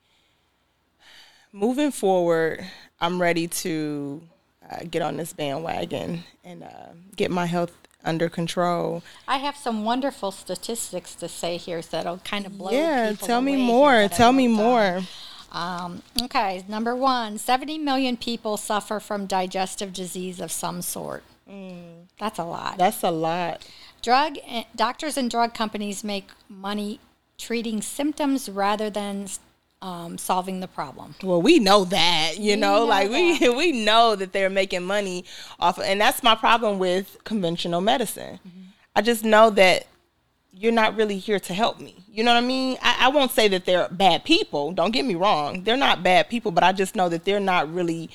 [1.53, 2.65] moving forward,
[2.99, 4.21] I'm ready to
[4.69, 7.71] uh, get on this bandwagon and uh, get my health
[8.05, 9.03] under control.
[9.27, 12.71] I have some wonderful statistics to say here that'll kind of blow.
[12.71, 14.07] yeah, tell me more.
[14.07, 15.01] Tell me more.
[15.51, 21.23] Um, okay, number one 70 million people suffer from digestive disease of some sort.
[22.19, 22.77] That's a lot.
[22.77, 23.67] That's a lot.
[24.01, 26.99] Drug eh, doctors and drug companies make money
[27.37, 29.27] treating symptoms rather than
[29.81, 31.15] um, solving the problem.
[31.23, 35.25] Well, we know that, you know, know like we we know that they're making money
[35.59, 38.39] off, of, and that's my problem with conventional medicine.
[38.95, 39.87] I just know that
[40.53, 42.03] you're not really here to help me.
[42.07, 42.77] You know what I mean?
[42.81, 44.71] I, I won't say that they're bad people.
[44.71, 47.71] Don't get me wrong; they're not bad people, but I just know that they're not
[47.73, 48.09] really.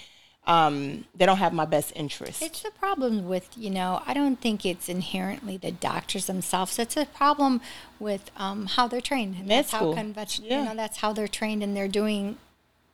[0.50, 2.42] Um, they don't have my best interest.
[2.42, 6.78] It's the problem with, you know, I don't think it's inherently the doctors themselves.
[6.78, 7.60] It's a problem
[8.00, 9.36] with um, how they're trained.
[9.38, 10.58] And that's how convention, Yeah.
[10.58, 12.36] you know, that's how they're trained and they're doing,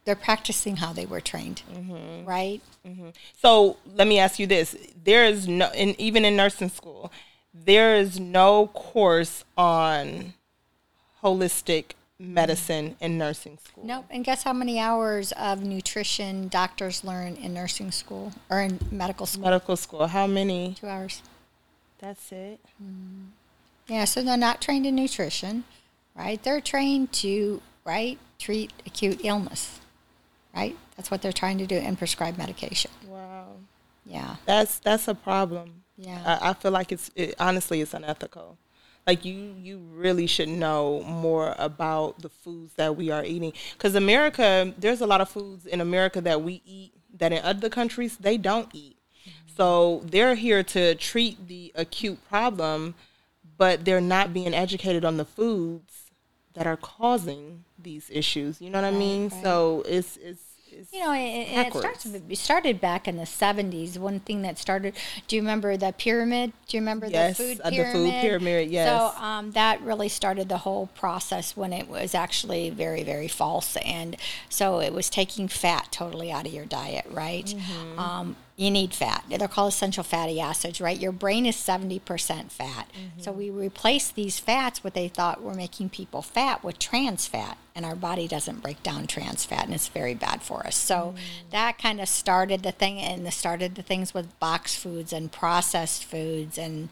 [0.04, 2.26] they're practicing how they were trained, Mm-hmm.
[2.28, 2.60] right?
[3.42, 7.10] So let me ask you this: There is no, and even in nursing school,
[7.54, 10.34] there is no course on
[11.22, 13.84] holistic medicine in nursing school.
[13.84, 14.06] Nope.
[14.10, 19.26] And guess how many hours of nutrition doctors learn in nursing school or in medical
[19.26, 19.44] school?
[19.44, 20.06] Medical school.
[20.06, 20.74] How many?
[20.78, 21.22] Two hours.
[21.98, 22.60] That's it.
[22.82, 23.28] Mm.
[23.88, 25.64] Yeah, so they're not trained in nutrition,
[26.14, 26.42] right?
[26.42, 29.80] They're trained to, right, treat acute illness,
[30.54, 30.76] right?
[30.96, 32.90] That's what they're trying to do and prescribe medication.
[33.06, 33.56] Wow.
[34.04, 34.36] Yeah.
[34.44, 35.82] That's that's a problem.
[35.96, 36.38] Yeah.
[36.40, 38.56] I, I feel like it's it, honestly it's unethical.
[39.06, 43.94] Like you you really should know more about the foods that we are eating because
[43.94, 48.16] America there's a lot of foods in America that we eat that in other countries
[48.16, 48.96] they don't eat.
[49.22, 49.56] Mm-hmm.
[49.56, 52.94] So they're here to treat the acute problem,
[53.56, 56.10] but they're not being educated on the foods
[56.54, 58.60] that are causing these issues.
[58.60, 59.28] You know what I mean?
[59.28, 59.42] right.
[59.42, 60.42] So it's it's
[60.92, 62.06] You know, and it starts.
[62.06, 63.98] It started back in the seventies.
[63.98, 64.94] One thing that started.
[65.26, 66.52] Do you remember the pyramid?
[66.68, 67.94] Do you remember Yes, the food uh, the pyramid?
[67.94, 68.88] food pyramid, yes.
[68.88, 73.76] So um, that really started the whole process when it was actually very, very false,
[73.76, 74.16] and
[74.48, 77.46] so it was taking fat totally out of your diet, right?
[77.46, 77.98] Mm-hmm.
[77.98, 79.22] Um, you need fat.
[79.28, 80.98] They're called essential fatty acids, right?
[80.98, 82.00] Your brain is 70%
[82.50, 82.88] fat.
[82.88, 83.20] Mm-hmm.
[83.20, 87.58] So we replace these fats, what they thought were making people fat, with trans fat.
[87.74, 90.74] And our body doesn't break down trans fat, and it's very bad for us.
[90.74, 91.50] So mm.
[91.50, 95.30] that kind of started the thing, and the started the things with box foods and
[95.30, 96.88] processed foods and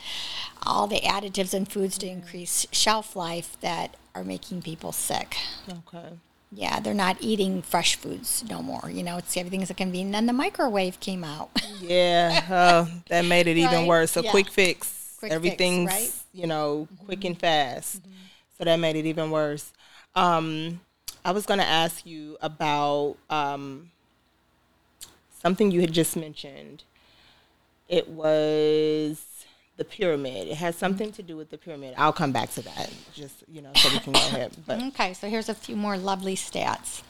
[0.66, 2.12] all the additives in foods to mm.
[2.12, 5.38] increase shelf life that are making people sick.
[5.70, 6.10] Okay.
[6.54, 8.88] Yeah, they're not eating fresh foods no more.
[8.90, 10.14] You know, it's everything's a convenient.
[10.14, 11.50] And the microwave came out.
[11.80, 13.88] Yeah, oh, that made it even Right?
[13.88, 14.12] worse.
[14.12, 14.30] So Yeah.
[14.30, 15.16] quick fix.
[15.18, 16.08] Quick fix, Everything's right?
[16.08, 16.40] Mm-hmm.
[16.40, 18.00] you know quick and fast.
[18.56, 19.72] So that made it even worse.
[20.14, 20.80] Um,
[21.24, 23.90] I was going to ask you about um,
[25.42, 26.84] something you had just mentioned.
[27.88, 29.24] It was
[29.76, 30.48] the pyramid.
[30.48, 31.94] It has something to do with the pyramid.
[31.96, 32.92] I'll come back to that.
[33.12, 34.52] Just you know, so we can go ahead.
[34.66, 37.02] But okay, so here's a few more lovely stats.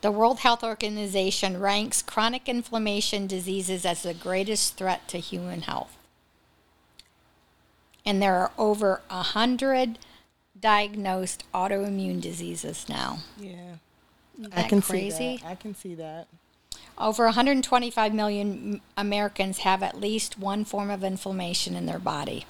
[0.00, 5.96] The World Health Organization ranks chronic inflammation diseases as the greatest threat to human health.
[8.04, 9.98] And there are over a hundred
[10.58, 13.18] diagnosed autoimmune diseases now.
[13.38, 13.76] yeah,
[14.52, 15.10] I can crazy?
[15.10, 15.46] see that.
[15.46, 16.26] I can see that.
[16.98, 22.46] Over 125 million Americans have at least one form of inflammation in their body.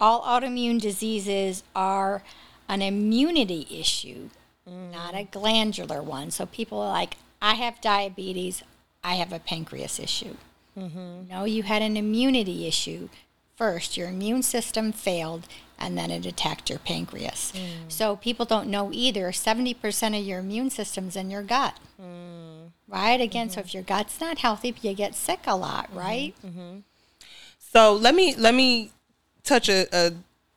[0.00, 2.22] All autoimmune diseases are
[2.68, 4.30] an immunity issue,
[4.68, 4.92] mm.
[4.92, 6.30] not a glandular one.
[6.30, 8.62] So people are like, I have diabetes,
[9.02, 10.36] I have a pancreas issue.
[10.78, 11.28] Mm-hmm.
[11.28, 13.08] No, you had an immunity issue.
[13.56, 15.46] First, your immune system failed,
[15.78, 17.52] and then it attacked your pancreas.
[17.54, 17.90] Mm.
[17.90, 19.32] So people don't know either.
[19.32, 22.49] 70% of your immune system's in your gut mm.
[22.90, 23.20] Right?
[23.20, 23.66] Again, so mm-hmm.
[23.66, 25.98] if your gut's not healthy, you get sick a lot, mm-hmm.
[25.98, 26.34] right?
[26.44, 26.78] Mm-hmm.
[27.58, 28.90] So let me let me
[29.44, 30.12] touch a, a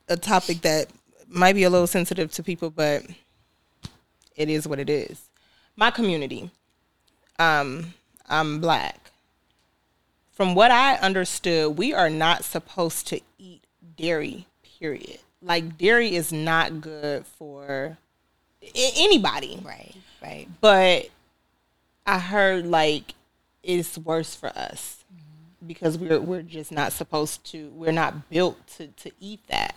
[0.10, 0.88] a topic that
[1.28, 3.04] might be a little sensitive to people, but
[4.36, 5.30] it is what it is.
[5.76, 6.52] My community,
[7.40, 7.94] um,
[8.28, 9.12] I'm black.
[10.32, 13.64] From what I understood, we are not supposed to eat
[13.96, 14.48] dairy.
[14.80, 15.20] Period.
[15.42, 17.98] Like dairy is not good for
[18.76, 20.48] anybody Right, right.
[20.62, 21.10] but
[22.06, 23.14] I heard like
[23.62, 25.04] it's worse for us
[25.66, 29.76] because we're we're just not supposed to we're not built to to eat that.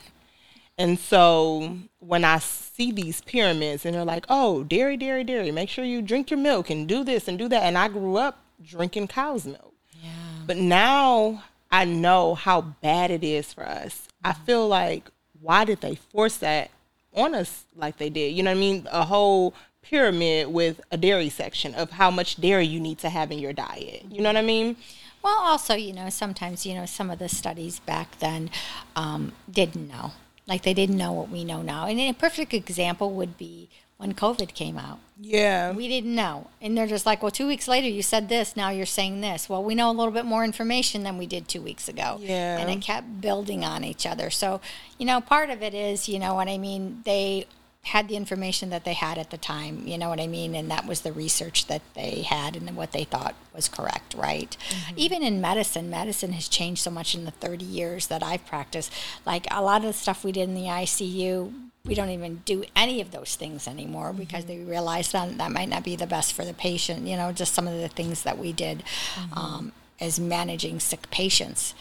[0.78, 5.70] And so when I see these pyramids and they're like, "Oh, dairy, dairy, dairy, make
[5.70, 8.38] sure you drink your milk and do this and do that." And I grew up
[8.62, 9.74] drinking cow's milk.
[10.02, 10.10] Yeah.
[10.46, 14.08] But now I know how bad it is for us.
[14.22, 14.44] I mm-hmm.
[14.44, 15.10] feel like
[15.40, 16.70] why did they force that
[17.14, 18.34] on us like they did?
[18.34, 18.88] You know what I mean?
[18.90, 19.54] A whole
[19.88, 23.52] pyramid with a dairy section of how much dairy you need to have in your
[23.52, 24.04] diet.
[24.10, 24.76] You know what I mean?
[25.22, 28.50] Well, also, you know, sometimes, you know, some of the studies back then
[28.94, 30.12] um, didn't know.
[30.46, 31.86] Like they didn't know what we know now.
[31.86, 34.98] And a perfect example would be when COVID came out.
[35.20, 35.72] Yeah.
[35.72, 36.48] We didn't know.
[36.60, 39.48] And they're just like, well, two weeks later, you said this, now you're saying this.
[39.48, 42.18] Well, we know a little bit more information than we did two weeks ago.
[42.20, 42.58] Yeah.
[42.58, 44.30] And it kept building on each other.
[44.30, 44.60] So,
[44.98, 47.00] you know, part of it is, you know what I mean?
[47.04, 47.46] They
[47.86, 50.56] had the information that they had at the time, you know what I mean?
[50.56, 54.56] And that was the research that they had and what they thought was correct, right?
[54.68, 54.94] Mm-hmm.
[54.96, 58.92] Even in medicine, medicine has changed so much in the 30 years that I've practiced.
[59.24, 61.52] Like a lot of the stuff we did in the ICU,
[61.84, 64.18] we don't even do any of those things anymore mm-hmm.
[64.18, 67.06] because they realized that that might not be the best for the patient.
[67.06, 68.82] You know, just some of the things that we did
[69.14, 69.38] mm-hmm.
[69.38, 71.72] um, as managing sick patients.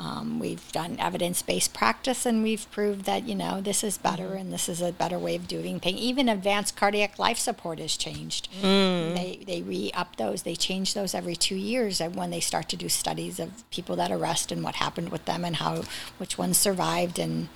[0.00, 4.50] Um, we've done evidence-based practice, and we've proved that you know this is better, and
[4.50, 6.00] this is a better way of doing things.
[6.00, 8.48] Even advanced cardiac life support has changed.
[8.62, 10.42] They they re-up those.
[10.42, 13.94] They change those every two years and when they start to do studies of people
[13.96, 15.82] that arrest and what happened with them and how
[16.16, 17.48] which ones survived and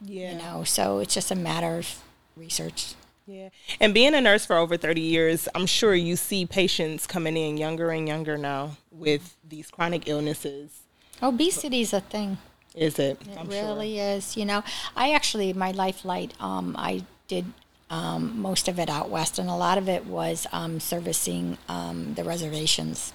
[0.00, 0.32] Yeah.
[0.32, 1.86] you know so it's just a matter of
[2.36, 2.94] research
[3.26, 3.50] Yeah.
[3.78, 7.58] And being a nurse for over 30 years, I'm sure you see patients coming in
[7.58, 10.79] younger and younger now with these chronic illnesses.
[11.22, 12.38] Obesity is a thing.
[12.74, 13.20] Is it?
[13.26, 14.62] it really is you know.
[14.96, 17.44] I actually my Life Flight um, i did
[17.90, 22.14] um, most of it out west and a lot of it was um, servicing um,
[22.14, 23.12] the reservations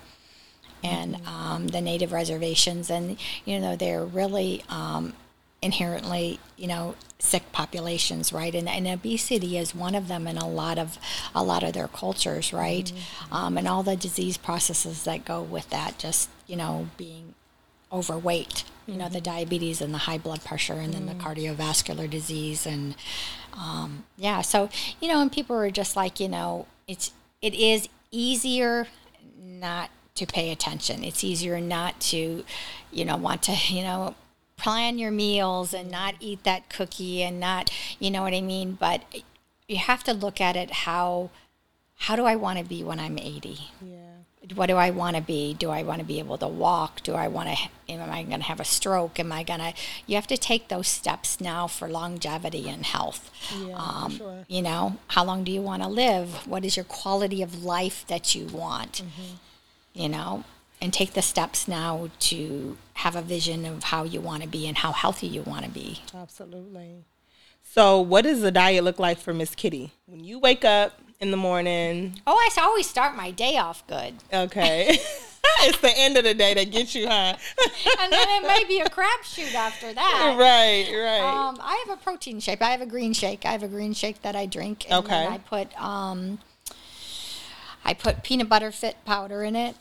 [0.86, 2.90] and um, the native reservations.
[2.90, 5.14] And you know they're really um,
[5.62, 8.54] inherently you know sick populations right?
[8.54, 11.00] And, and obesity is one of them in a lot of
[11.34, 12.92] a lot of their cultures right?
[13.32, 17.35] Um, and all the disease processes that go with that just you know being
[17.96, 19.24] overweight you know the mm-hmm.
[19.24, 21.22] diabetes and the high blood pressure and then the mm.
[21.22, 22.96] cardiovascular disease and
[23.54, 24.70] um, yeah so
[25.00, 28.88] you know and people are just like you know it's it is easier
[29.38, 31.04] not to pay attention.
[31.04, 32.44] It's easier not to
[32.92, 34.16] you know want to you know
[34.58, 36.20] plan your meals and not mm.
[36.22, 37.70] eat that cookie and not
[38.00, 38.78] you know what i mean?
[38.80, 39.04] But
[39.68, 41.30] you have to look at it how
[41.98, 43.58] how do I want to be when I'm 80?
[43.82, 44.15] Yeah.
[44.54, 45.54] What do I want to be?
[45.54, 47.02] Do I want to be able to walk?
[47.02, 49.20] Do I want to, am I going to have a stroke?
[49.20, 49.74] Am I going to,
[50.06, 53.32] you have to take those steps now for longevity and health.
[53.58, 54.46] Yeah, um, sure.
[54.48, 56.46] You know, how long do you want to live?
[56.46, 59.04] What is your quality of life that you want?
[59.04, 59.36] Mm-hmm.
[59.94, 60.44] You know,
[60.82, 64.68] and take the steps now to have a vision of how you want to be
[64.68, 66.02] and how healthy you want to be.
[66.14, 67.06] Absolutely.
[67.64, 71.32] So, what does the diet look like for Miss Kitty when you wake up in
[71.32, 72.22] the morning?
[72.28, 74.16] Oh, I always start my day off good.
[74.34, 74.90] Okay,
[75.62, 77.36] it's the end of the day that gets you, huh?
[78.00, 80.36] And then it may be a crapshoot after that.
[80.40, 81.48] right, right.
[81.48, 82.62] Um, I have a protein shake.
[82.62, 83.46] I have a green shake.
[83.46, 84.86] I have a green shake that I drink.
[84.90, 85.28] And then Okay.
[85.28, 86.40] I put um,
[87.84, 89.76] I put peanut butter fit powder in it,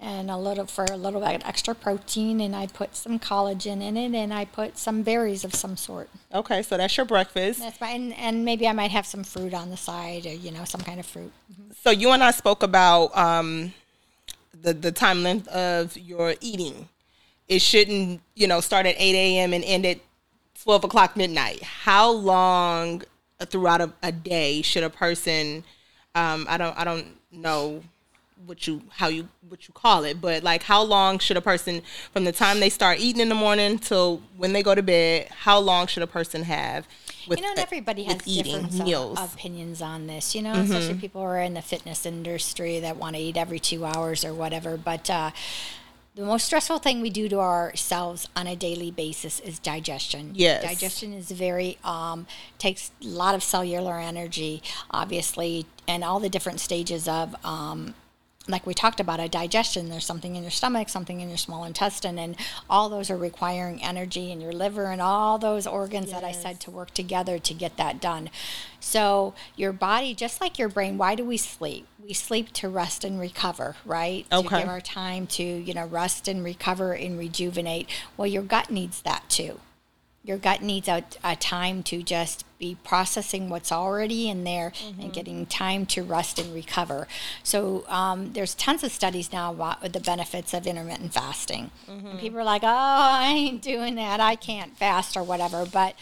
[0.00, 3.96] and a little for a little bit extra protein, and I put some collagen in
[3.96, 6.08] it, and I put some berries of some sort.
[6.32, 7.60] okay, so that's your breakfast.
[7.60, 8.12] That's fine.
[8.12, 10.80] And, and maybe I might have some fruit on the side, or you know, some
[10.80, 11.32] kind of fruit.
[11.82, 13.74] So you and I spoke about um,
[14.60, 16.88] the the time length of your eating.
[17.48, 19.52] It shouldn't, you know, start at eight a.m.
[19.52, 19.98] and end at
[20.62, 21.62] twelve o'clock midnight.
[21.62, 23.02] How long
[23.46, 25.64] throughout a, a day should a person?
[26.14, 27.82] Um, I don't, I don't know
[28.46, 31.82] what you how you what you call it, but like how long should a person
[32.12, 35.28] from the time they start eating in the morning till when they go to bed?
[35.28, 36.86] How long should a person have?
[37.26, 39.18] With you know, everybody has eating different meals.
[39.20, 40.34] opinions on this.
[40.34, 43.58] You know, especially people who are in the fitness industry that want to eat every
[43.58, 44.76] two hours or whatever.
[44.76, 45.30] But uh,
[46.18, 50.32] the most stressful thing we do to ourselves on a daily basis is digestion.
[50.34, 50.64] Yes.
[50.64, 52.26] digestion is very um,
[52.58, 54.60] takes a lot of cellular energy,
[54.90, 57.36] obviously, and all the different stages of.
[57.44, 57.94] Um,
[58.48, 61.64] like we talked about a digestion there's something in your stomach something in your small
[61.64, 62.36] intestine and
[62.68, 66.58] all those are requiring energy in your liver and all those organs that i said
[66.60, 68.30] to work together to get that done.
[68.80, 71.86] So your body just like your brain why do we sleep?
[72.02, 74.26] We sleep to rest and recover right?
[74.32, 74.48] Okay.
[74.48, 77.88] to give our time to you know rest and recover and rejuvenate.
[78.16, 79.60] Well your gut needs that too
[80.28, 85.10] your gut needs a, a time to just be processing what's already in there and
[85.12, 87.08] getting time to rest and recover.
[87.42, 91.70] So um, there's tons of studies now about the benefits of intermittent fasting.
[92.10, 94.20] And people are like, "Oh, I ain't doing that.
[94.20, 95.94] I can't fast or whatever." But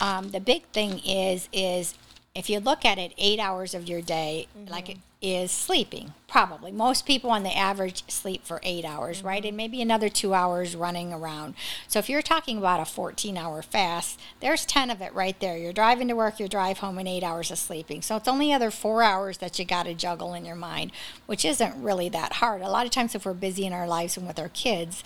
[0.00, 1.94] um, the big thing is is
[2.38, 4.70] if you look at it, eight hours of your day, mm-hmm.
[4.70, 6.12] like it is sleeping.
[6.28, 9.42] Probably most people on the average sleep for eight hours, right?
[9.42, 9.48] Mm-hmm.
[9.48, 11.54] And maybe another two hours running around.
[11.88, 15.58] So if you're talking about a 14 hour fast, there's 10 of it right there.
[15.58, 18.02] You're driving to work, you drive home, and eight hours of sleeping.
[18.02, 20.92] So it's only other four hours that you got to juggle in your mind,
[21.26, 22.62] which isn't really that hard.
[22.62, 25.02] A lot of times, if we're busy in our lives and with our kids,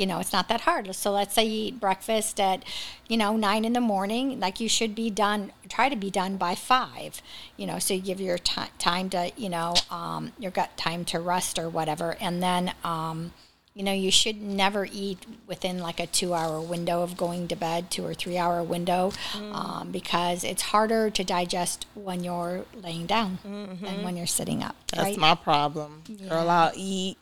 [0.00, 0.92] you know, it's not that hard.
[0.96, 2.64] So let's say you eat breakfast at,
[3.06, 6.38] you know, nine in the morning, like you should be done, try to be done
[6.38, 7.20] by five,
[7.58, 11.04] you know, so you give your ti time to, you know, um, your gut time
[11.04, 12.16] to rest or whatever.
[12.18, 13.32] And then, um,
[13.74, 17.56] you know, you should never eat within like a two hour window of going to
[17.56, 19.12] bed, two or three hour window,
[19.52, 24.76] um, because it's harder to digest when you're laying down than when you're sitting up.
[24.92, 25.18] That's right?
[25.18, 26.02] my problem.
[26.26, 27.18] Girl, I'll eat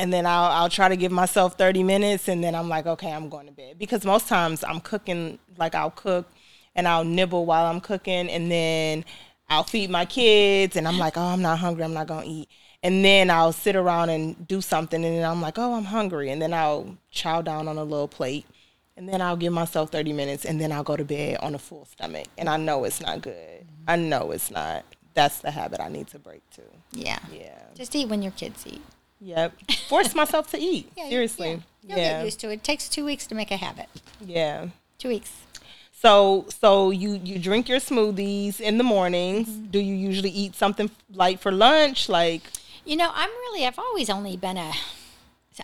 [0.00, 3.12] and then I'll I'll try to give myself 30 minutes and then I'm like, okay,
[3.12, 3.78] I'm going to bed.
[3.78, 6.26] Because most times I'm cooking like I'll cook
[6.74, 9.04] and I'll nibble while I'm cooking and then
[9.50, 12.30] I'll feed my kids and I'm like, oh, I'm not hungry, I'm not going to
[12.30, 12.48] eat.
[12.82, 16.30] And then I'll sit around and do something and then I'm like, oh, I'm hungry
[16.30, 18.46] and then I'll chow down on a little plate.
[18.96, 21.58] And then I'll give myself 30 minutes and then I'll go to bed on a
[21.58, 22.28] full stomach.
[22.38, 23.66] And I know it's not good.
[23.86, 24.84] I know it's not.
[25.12, 26.70] That's the habit I need to break too.
[26.92, 27.18] yeah.
[27.30, 27.58] Yeah.
[27.74, 28.82] Just eat when your kids eat.
[29.20, 29.52] Yep.
[29.88, 30.90] Force myself to eat.
[30.96, 31.50] Yeah, Seriously.
[31.50, 31.58] yeah.
[31.88, 32.12] You'll Yeah.
[32.18, 32.54] get used to it.
[32.54, 33.86] It takes two weeks to make a habit.
[34.24, 34.68] Yeah.
[34.98, 35.32] Two weeks.
[35.92, 39.48] So so you you drink your smoothies in the mornings.
[39.48, 39.66] Mm-hmm.
[39.70, 42.08] Do you usually eat something light for lunch?
[42.08, 42.42] Like
[42.86, 44.72] You know, I'm really, I've always only been a,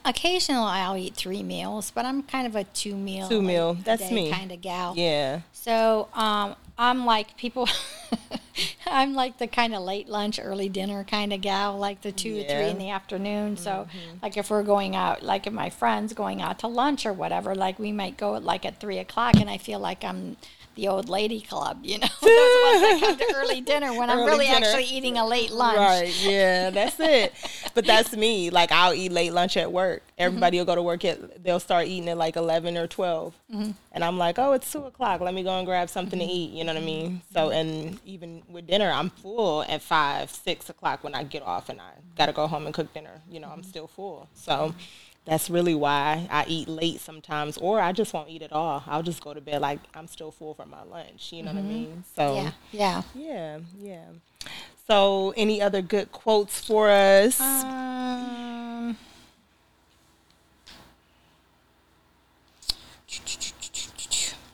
[0.05, 3.29] occasionally I'll eat three meals, but I'm kind of a two meal.
[3.29, 3.75] Two meal.
[3.75, 4.31] That's me.
[4.31, 4.95] Kind of gal.
[4.97, 5.41] yeah.
[5.53, 7.69] So um, I'm like people,
[8.87, 12.33] I'm like the kind of late lunch, early dinner kind of gal, like the two
[12.41, 12.71] or three Mm-hmm.
[12.71, 13.57] in the afternoon.
[13.57, 13.87] So,
[14.23, 17.55] like if we're going out, like if my friends going out to lunch or whatever,
[17.55, 20.37] like we might go at like at three o'clock, and I feel like I'm
[20.77, 24.25] the old lady club, you know, those ones that come to early dinner when I'm
[24.25, 24.67] really dinner.
[24.67, 25.79] actually eating a late lunch.
[25.79, 26.15] Right.
[26.23, 27.35] Yeah, that's it.
[27.75, 28.51] but that's me.
[28.51, 30.03] Like I'll eat late lunch at work.
[30.03, 30.23] Mm-hmm.
[30.23, 33.71] Everybody will go to work at they'll start eating at like eleven or 12 mm-hmm.
[33.93, 35.21] and I'm like, oh, it's two o'clock.
[35.23, 36.35] Let me go and grab something to mm-hmm.
[36.35, 36.51] eat.
[36.51, 37.23] You know what I mean?
[37.33, 41.71] So and even with dinner, I'm full at five, six o'clock when I get off,
[41.71, 43.23] and I got to go home and cook dinner.
[43.31, 44.29] You know, I'm still full.
[44.35, 44.75] So.
[45.27, 48.85] That's really why I eat late sometimes, or I just won't eat at all.
[48.87, 51.33] I'll just go to bed like I'm still full from my lunch.
[51.33, 52.05] You know what I mean?
[52.15, 52.53] So Yeah.
[52.73, 53.03] Yeah.
[53.15, 54.05] yeah, yeah.
[54.87, 57.41] So, any other good quotes for us?
[57.41, 58.97] Um,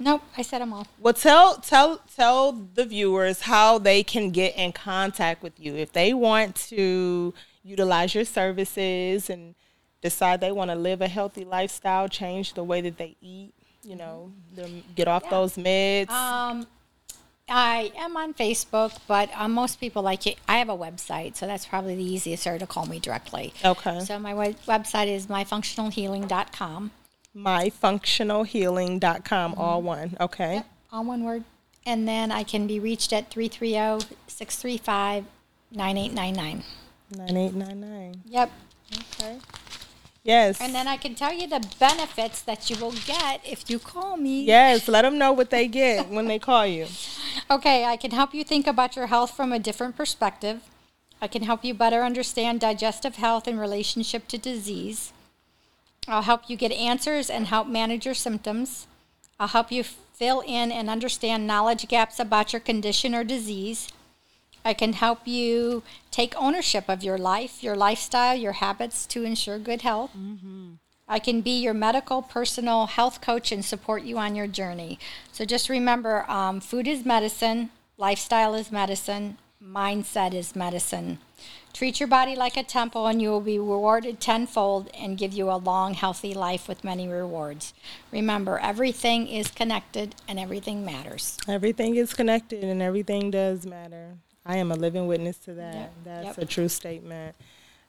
[0.00, 0.86] nope, I said them all.
[0.98, 5.92] Well, tell tell tell the viewers how they can get in contact with you if
[5.92, 9.54] they want to utilize your services and
[10.02, 13.52] decide they want to live a healthy lifestyle, change the way that they eat.
[13.84, 14.30] You know,
[14.94, 15.30] get off Yeah.
[15.30, 16.08] those meds.
[16.10, 16.66] Um,
[17.48, 20.36] I am on Facebook, but uh, most people like it.
[20.46, 23.52] I have a website, so that's probably the easiest way to call me directly.
[23.64, 23.98] okay.
[24.00, 26.90] So my web- website is myfunctionalhealing.com.
[27.36, 30.16] myfunctionalhealing.com, all one.
[30.20, 30.44] Okay.
[30.44, 30.54] Mm-hmm.
[30.54, 31.42] Yep, all one word.
[31.84, 35.24] And then I can be reached at 330 635
[35.72, 36.62] 9899.
[37.16, 38.22] 9899.
[38.26, 38.50] Yep.
[38.94, 39.38] Okay.
[40.24, 40.60] Yes.
[40.60, 44.16] And then I can tell you the benefits that you will get if you call
[44.16, 44.44] me.
[44.44, 46.86] yes, let them know what they get when they call you.
[47.50, 50.60] Okay, I can help you think about your health from a different perspective.
[51.20, 55.12] I can help you better understand digestive health in relationship to disease.
[56.08, 58.86] I'll help you get answers and help manage your symptoms.
[59.38, 63.88] I'll help you fill in and understand knowledge gaps about your condition or disease.
[64.64, 69.58] I can help you take ownership of your life, your lifestyle, your habits to ensure
[69.58, 70.10] good health.
[71.08, 74.98] I can be your medical personal health coach and support you on your journey.
[75.32, 81.18] So just remember um, food is medicine, lifestyle is medicine, mindset is medicine.
[81.72, 85.50] Treat your body like a temple, and you will be rewarded tenfold and give you
[85.50, 87.72] a long, healthy life with many rewards.
[88.10, 91.38] Remember, everything is connected and everything matters.
[91.48, 94.18] Everything is connected and everything does matter.
[94.44, 95.74] I am a living witness to that.
[95.74, 95.92] Yep.
[96.04, 96.38] That's Yep.
[96.38, 97.36] a true statement.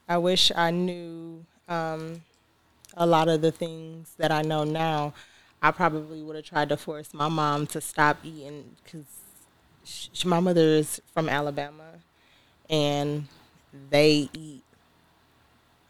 [0.08, 2.22] I wish I knew um,
[2.96, 5.14] a lot of the things that I know now.
[5.62, 9.06] I probably would have tried to force my mom to stop eating because
[9.86, 11.86] sh- my mother is from Alabama
[12.70, 13.28] and
[13.90, 14.64] they eat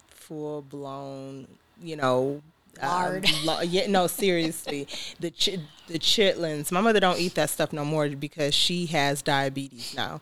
[0.09, 1.47] full blown,
[1.81, 2.41] you know,
[2.81, 3.29] um, Lard.
[3.43, 4.87] lo- yeah, no, seriously,
[5.19, 6.71] the ch- the chitlins.
[6.71, 10.21] My mother don't eat that stuff no more because she has diabetes now.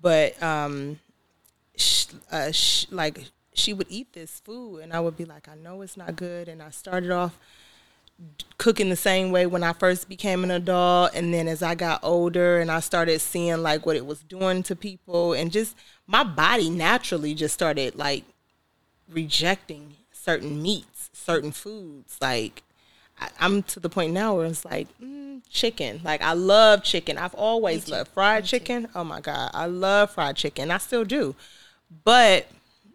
[0.00, 1.00] But um,
[2.30, 2.52] uh,
[2.90, 3.24] like
[3.54, 6.48] she would eat this food, and I would be like, I know it's not good.
[6.48, 7.38] And I started off
[8.56, 12.00] cooking the same way when I first became an adult, and then as I got
[12.02, 15.76] older, and I started seeing like what it was doing to people, and just
[16.06, 18.24] my body naturally just started like
[19.08, 22.18] rejecting certain meats, certain foods.
[22.20, 22.62] Like
[23.20, 26.00] I, I'm to the point now where it's like mm, chicken.
[26.04, 27.18] Like I love chicken.
[27.18, 28.88] I've always loved fried chicken.
[28.94, 30.70] Oh my god, I love fried chicken.
[30.70, 31.34] I still do,
[32.04, 32.46] but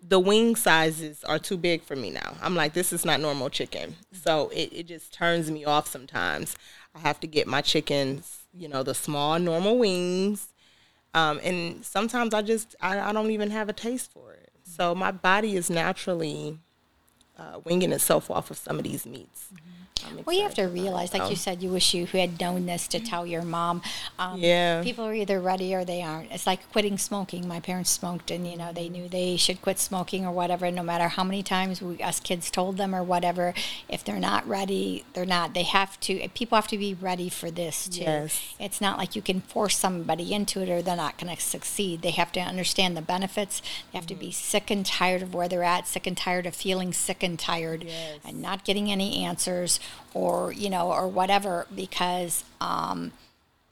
[0.08, 2.36] the wing sizes are too big for me now.
[2.42, 3.96] I'm like, this is not normal chicken.
[4.12, 6.56] So it, it just turns me off sometimes.
[6.94, 10.50] I have to get my chickens, you know, the small normal wings.
[11.14, 14.52] Um, and sometimes I just I, I don't even have a taste for it.
[14.64, 16.60] So my body is naturally
[17.38, 19.50] uh, winging itself off of some of these meats.
[19.52, 19.73] I'm
[20.26, 23.00] Well, you have to realize, like you said, you wish you had known this to
[23.00, 23.82] tell your mom.
[24.20, 24.82] Um, Yeah.
[24.84, 26.32] People are either ready or they aren't.
[26.32, 27.48] It's like quitting smoking.
[27.48, 30.70] My parents smoked, and you know they knew they should quit smoking or whatever.
[30.72, 33.54] No matter how many times we, us kids told them or whatever,
[33.90, 35.54] if they're not ready, they're not.
[35.54, 36.28] They have to.
[36.30, 38.02] People have to be ready for this too.
[38.02, 38.56] Yes.
[38.60, 42.02] It's not like you can force somebody into it or they're not going to succeed.
[42.02, 43.62] They have to understand the benefits.
[43.92, 46.56] They have to be sick and tired of where they're at, sick and tired of
[46.56, 48.20] feeling sick and tired Yes.
[48.26, 49.80] and not getting any answers
[50.14, 53.12] or, you know, or whatever because um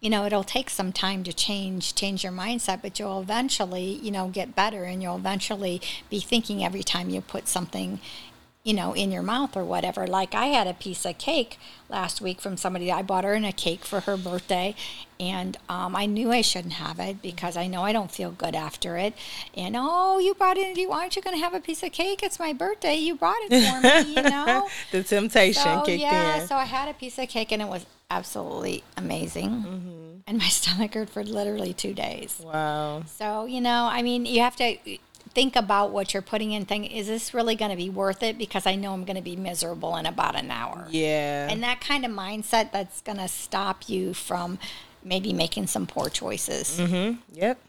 [0.01, 4.09] you know, it'll take some time to change change your mindset, but you'll eventually, you
[4.09, 7.99] know, get better and you'll eventually be thinking every time you put something
[8.63, 10.05] you know, in your mouth or whatever.
[10.05, 11.57] Like I had a piece of cake
[11.89, 12.91] last week from somebody.
[12.91, 14.75] I bought her in a cake for her birthday,
[15.19, 18.55] and um, I knew I shouldn't have it because I know I don't feel good
[18.55, 19.13] after it.
[19.55, 20.77] And oh, you brought it.
[20.77, 22.21] You aren't you going to have a piece of cake?
[22.21, 22.95] It's my birthday.
[22.95, 24.15] You brought it for me.
[24.15, 24.69] You know.
[24.91, 26.47] the temptation so kicked yeah, in.
[26.47, 30.23] so I had a piece of cake and it was absolutely amazing.
[30.27, 32.39] And my stomach hurt for literally two days.
[32.43, 33.03] wow.
[33.05, 34.77] So, you know, I mean, you have to
[35.33, 36.65] think about what you're putting in.
[36.65, 38.37] Think, is this really going to be worth it?
[38.37, 40.87] Because I know I'm going to be miserable in about an hour.
[40.89, 41.47] Yeah.
[41.49, 44.59] And that kind of mindset that's going to stop you from
[45.03, 46.79] maybe making some poor choices.
[46.79, 47.59] mm-hmm Yep.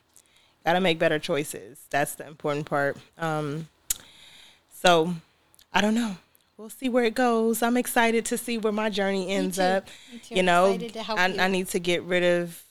[0.64, 1.80] Got to make better choices.
[1.90, 2.96] That's the important part.
[3.18, 3.68] Um,
[4.72, 5.14] so,
[5.72, 6.16] I don't know.
[6.56, 7.62] We'll see where it goes.
[7.62, 9.88] I'm excited to see where my journey ends up.
[10.28, 11.40] You know, Excited to help I, you.
[11.40, 12.62] I need to get rid of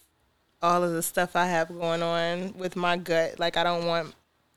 [0.61, 3.39] all of the stuff I have going on with my gut.
[3.39, 4.13] Like, I don't want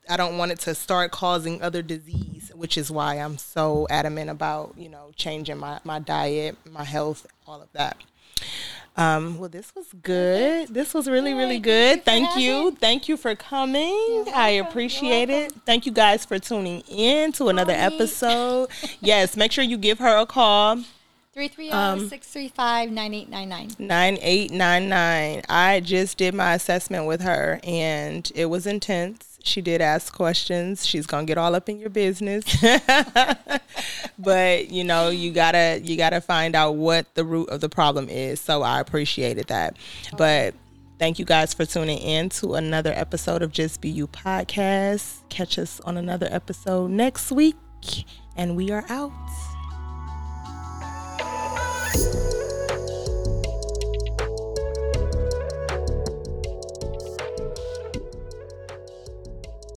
[0.08, 4.30] I don't want it to start causing other disease, which is why I'm so adamant
[4.30, 7.96] about you know changing my my diet, my health, all of that.
[8.96, 10.68] Um, well, this was good.
[10.68, 12.04] This was really, really good.
[12.04, 12.76] Thank you.
[12.76, 14.26] Thank you for coming.
[14.32, 15.52] I appreciate it.
[15.66, 18.68] Thank you guys for tuning in to another episode.
[19.00, 20.84] yes, make sure you give her a call.
[21.34, 23.80] 330-635-9899.
[23.80, 25.42] 9899.
[25.48, 30.86] I just did my assessment with her and it was intense she did ask questions.
[30.86, 32.44] She's gonna get all up in your business,
[34.18, 38.08] but you know you gotta you gotta find out what the root of the problem
[38.08, 38.40] is.
[38.40, 39.76] So I appreciated that,
[40.16, 40.54] but.
[40.96, 45.28] Thank you guys for tuning in to another episode of Just Be You podcast.
[45.28, 47.56] Catch us on another episode next week,
[48.36, 49.10] and we are out.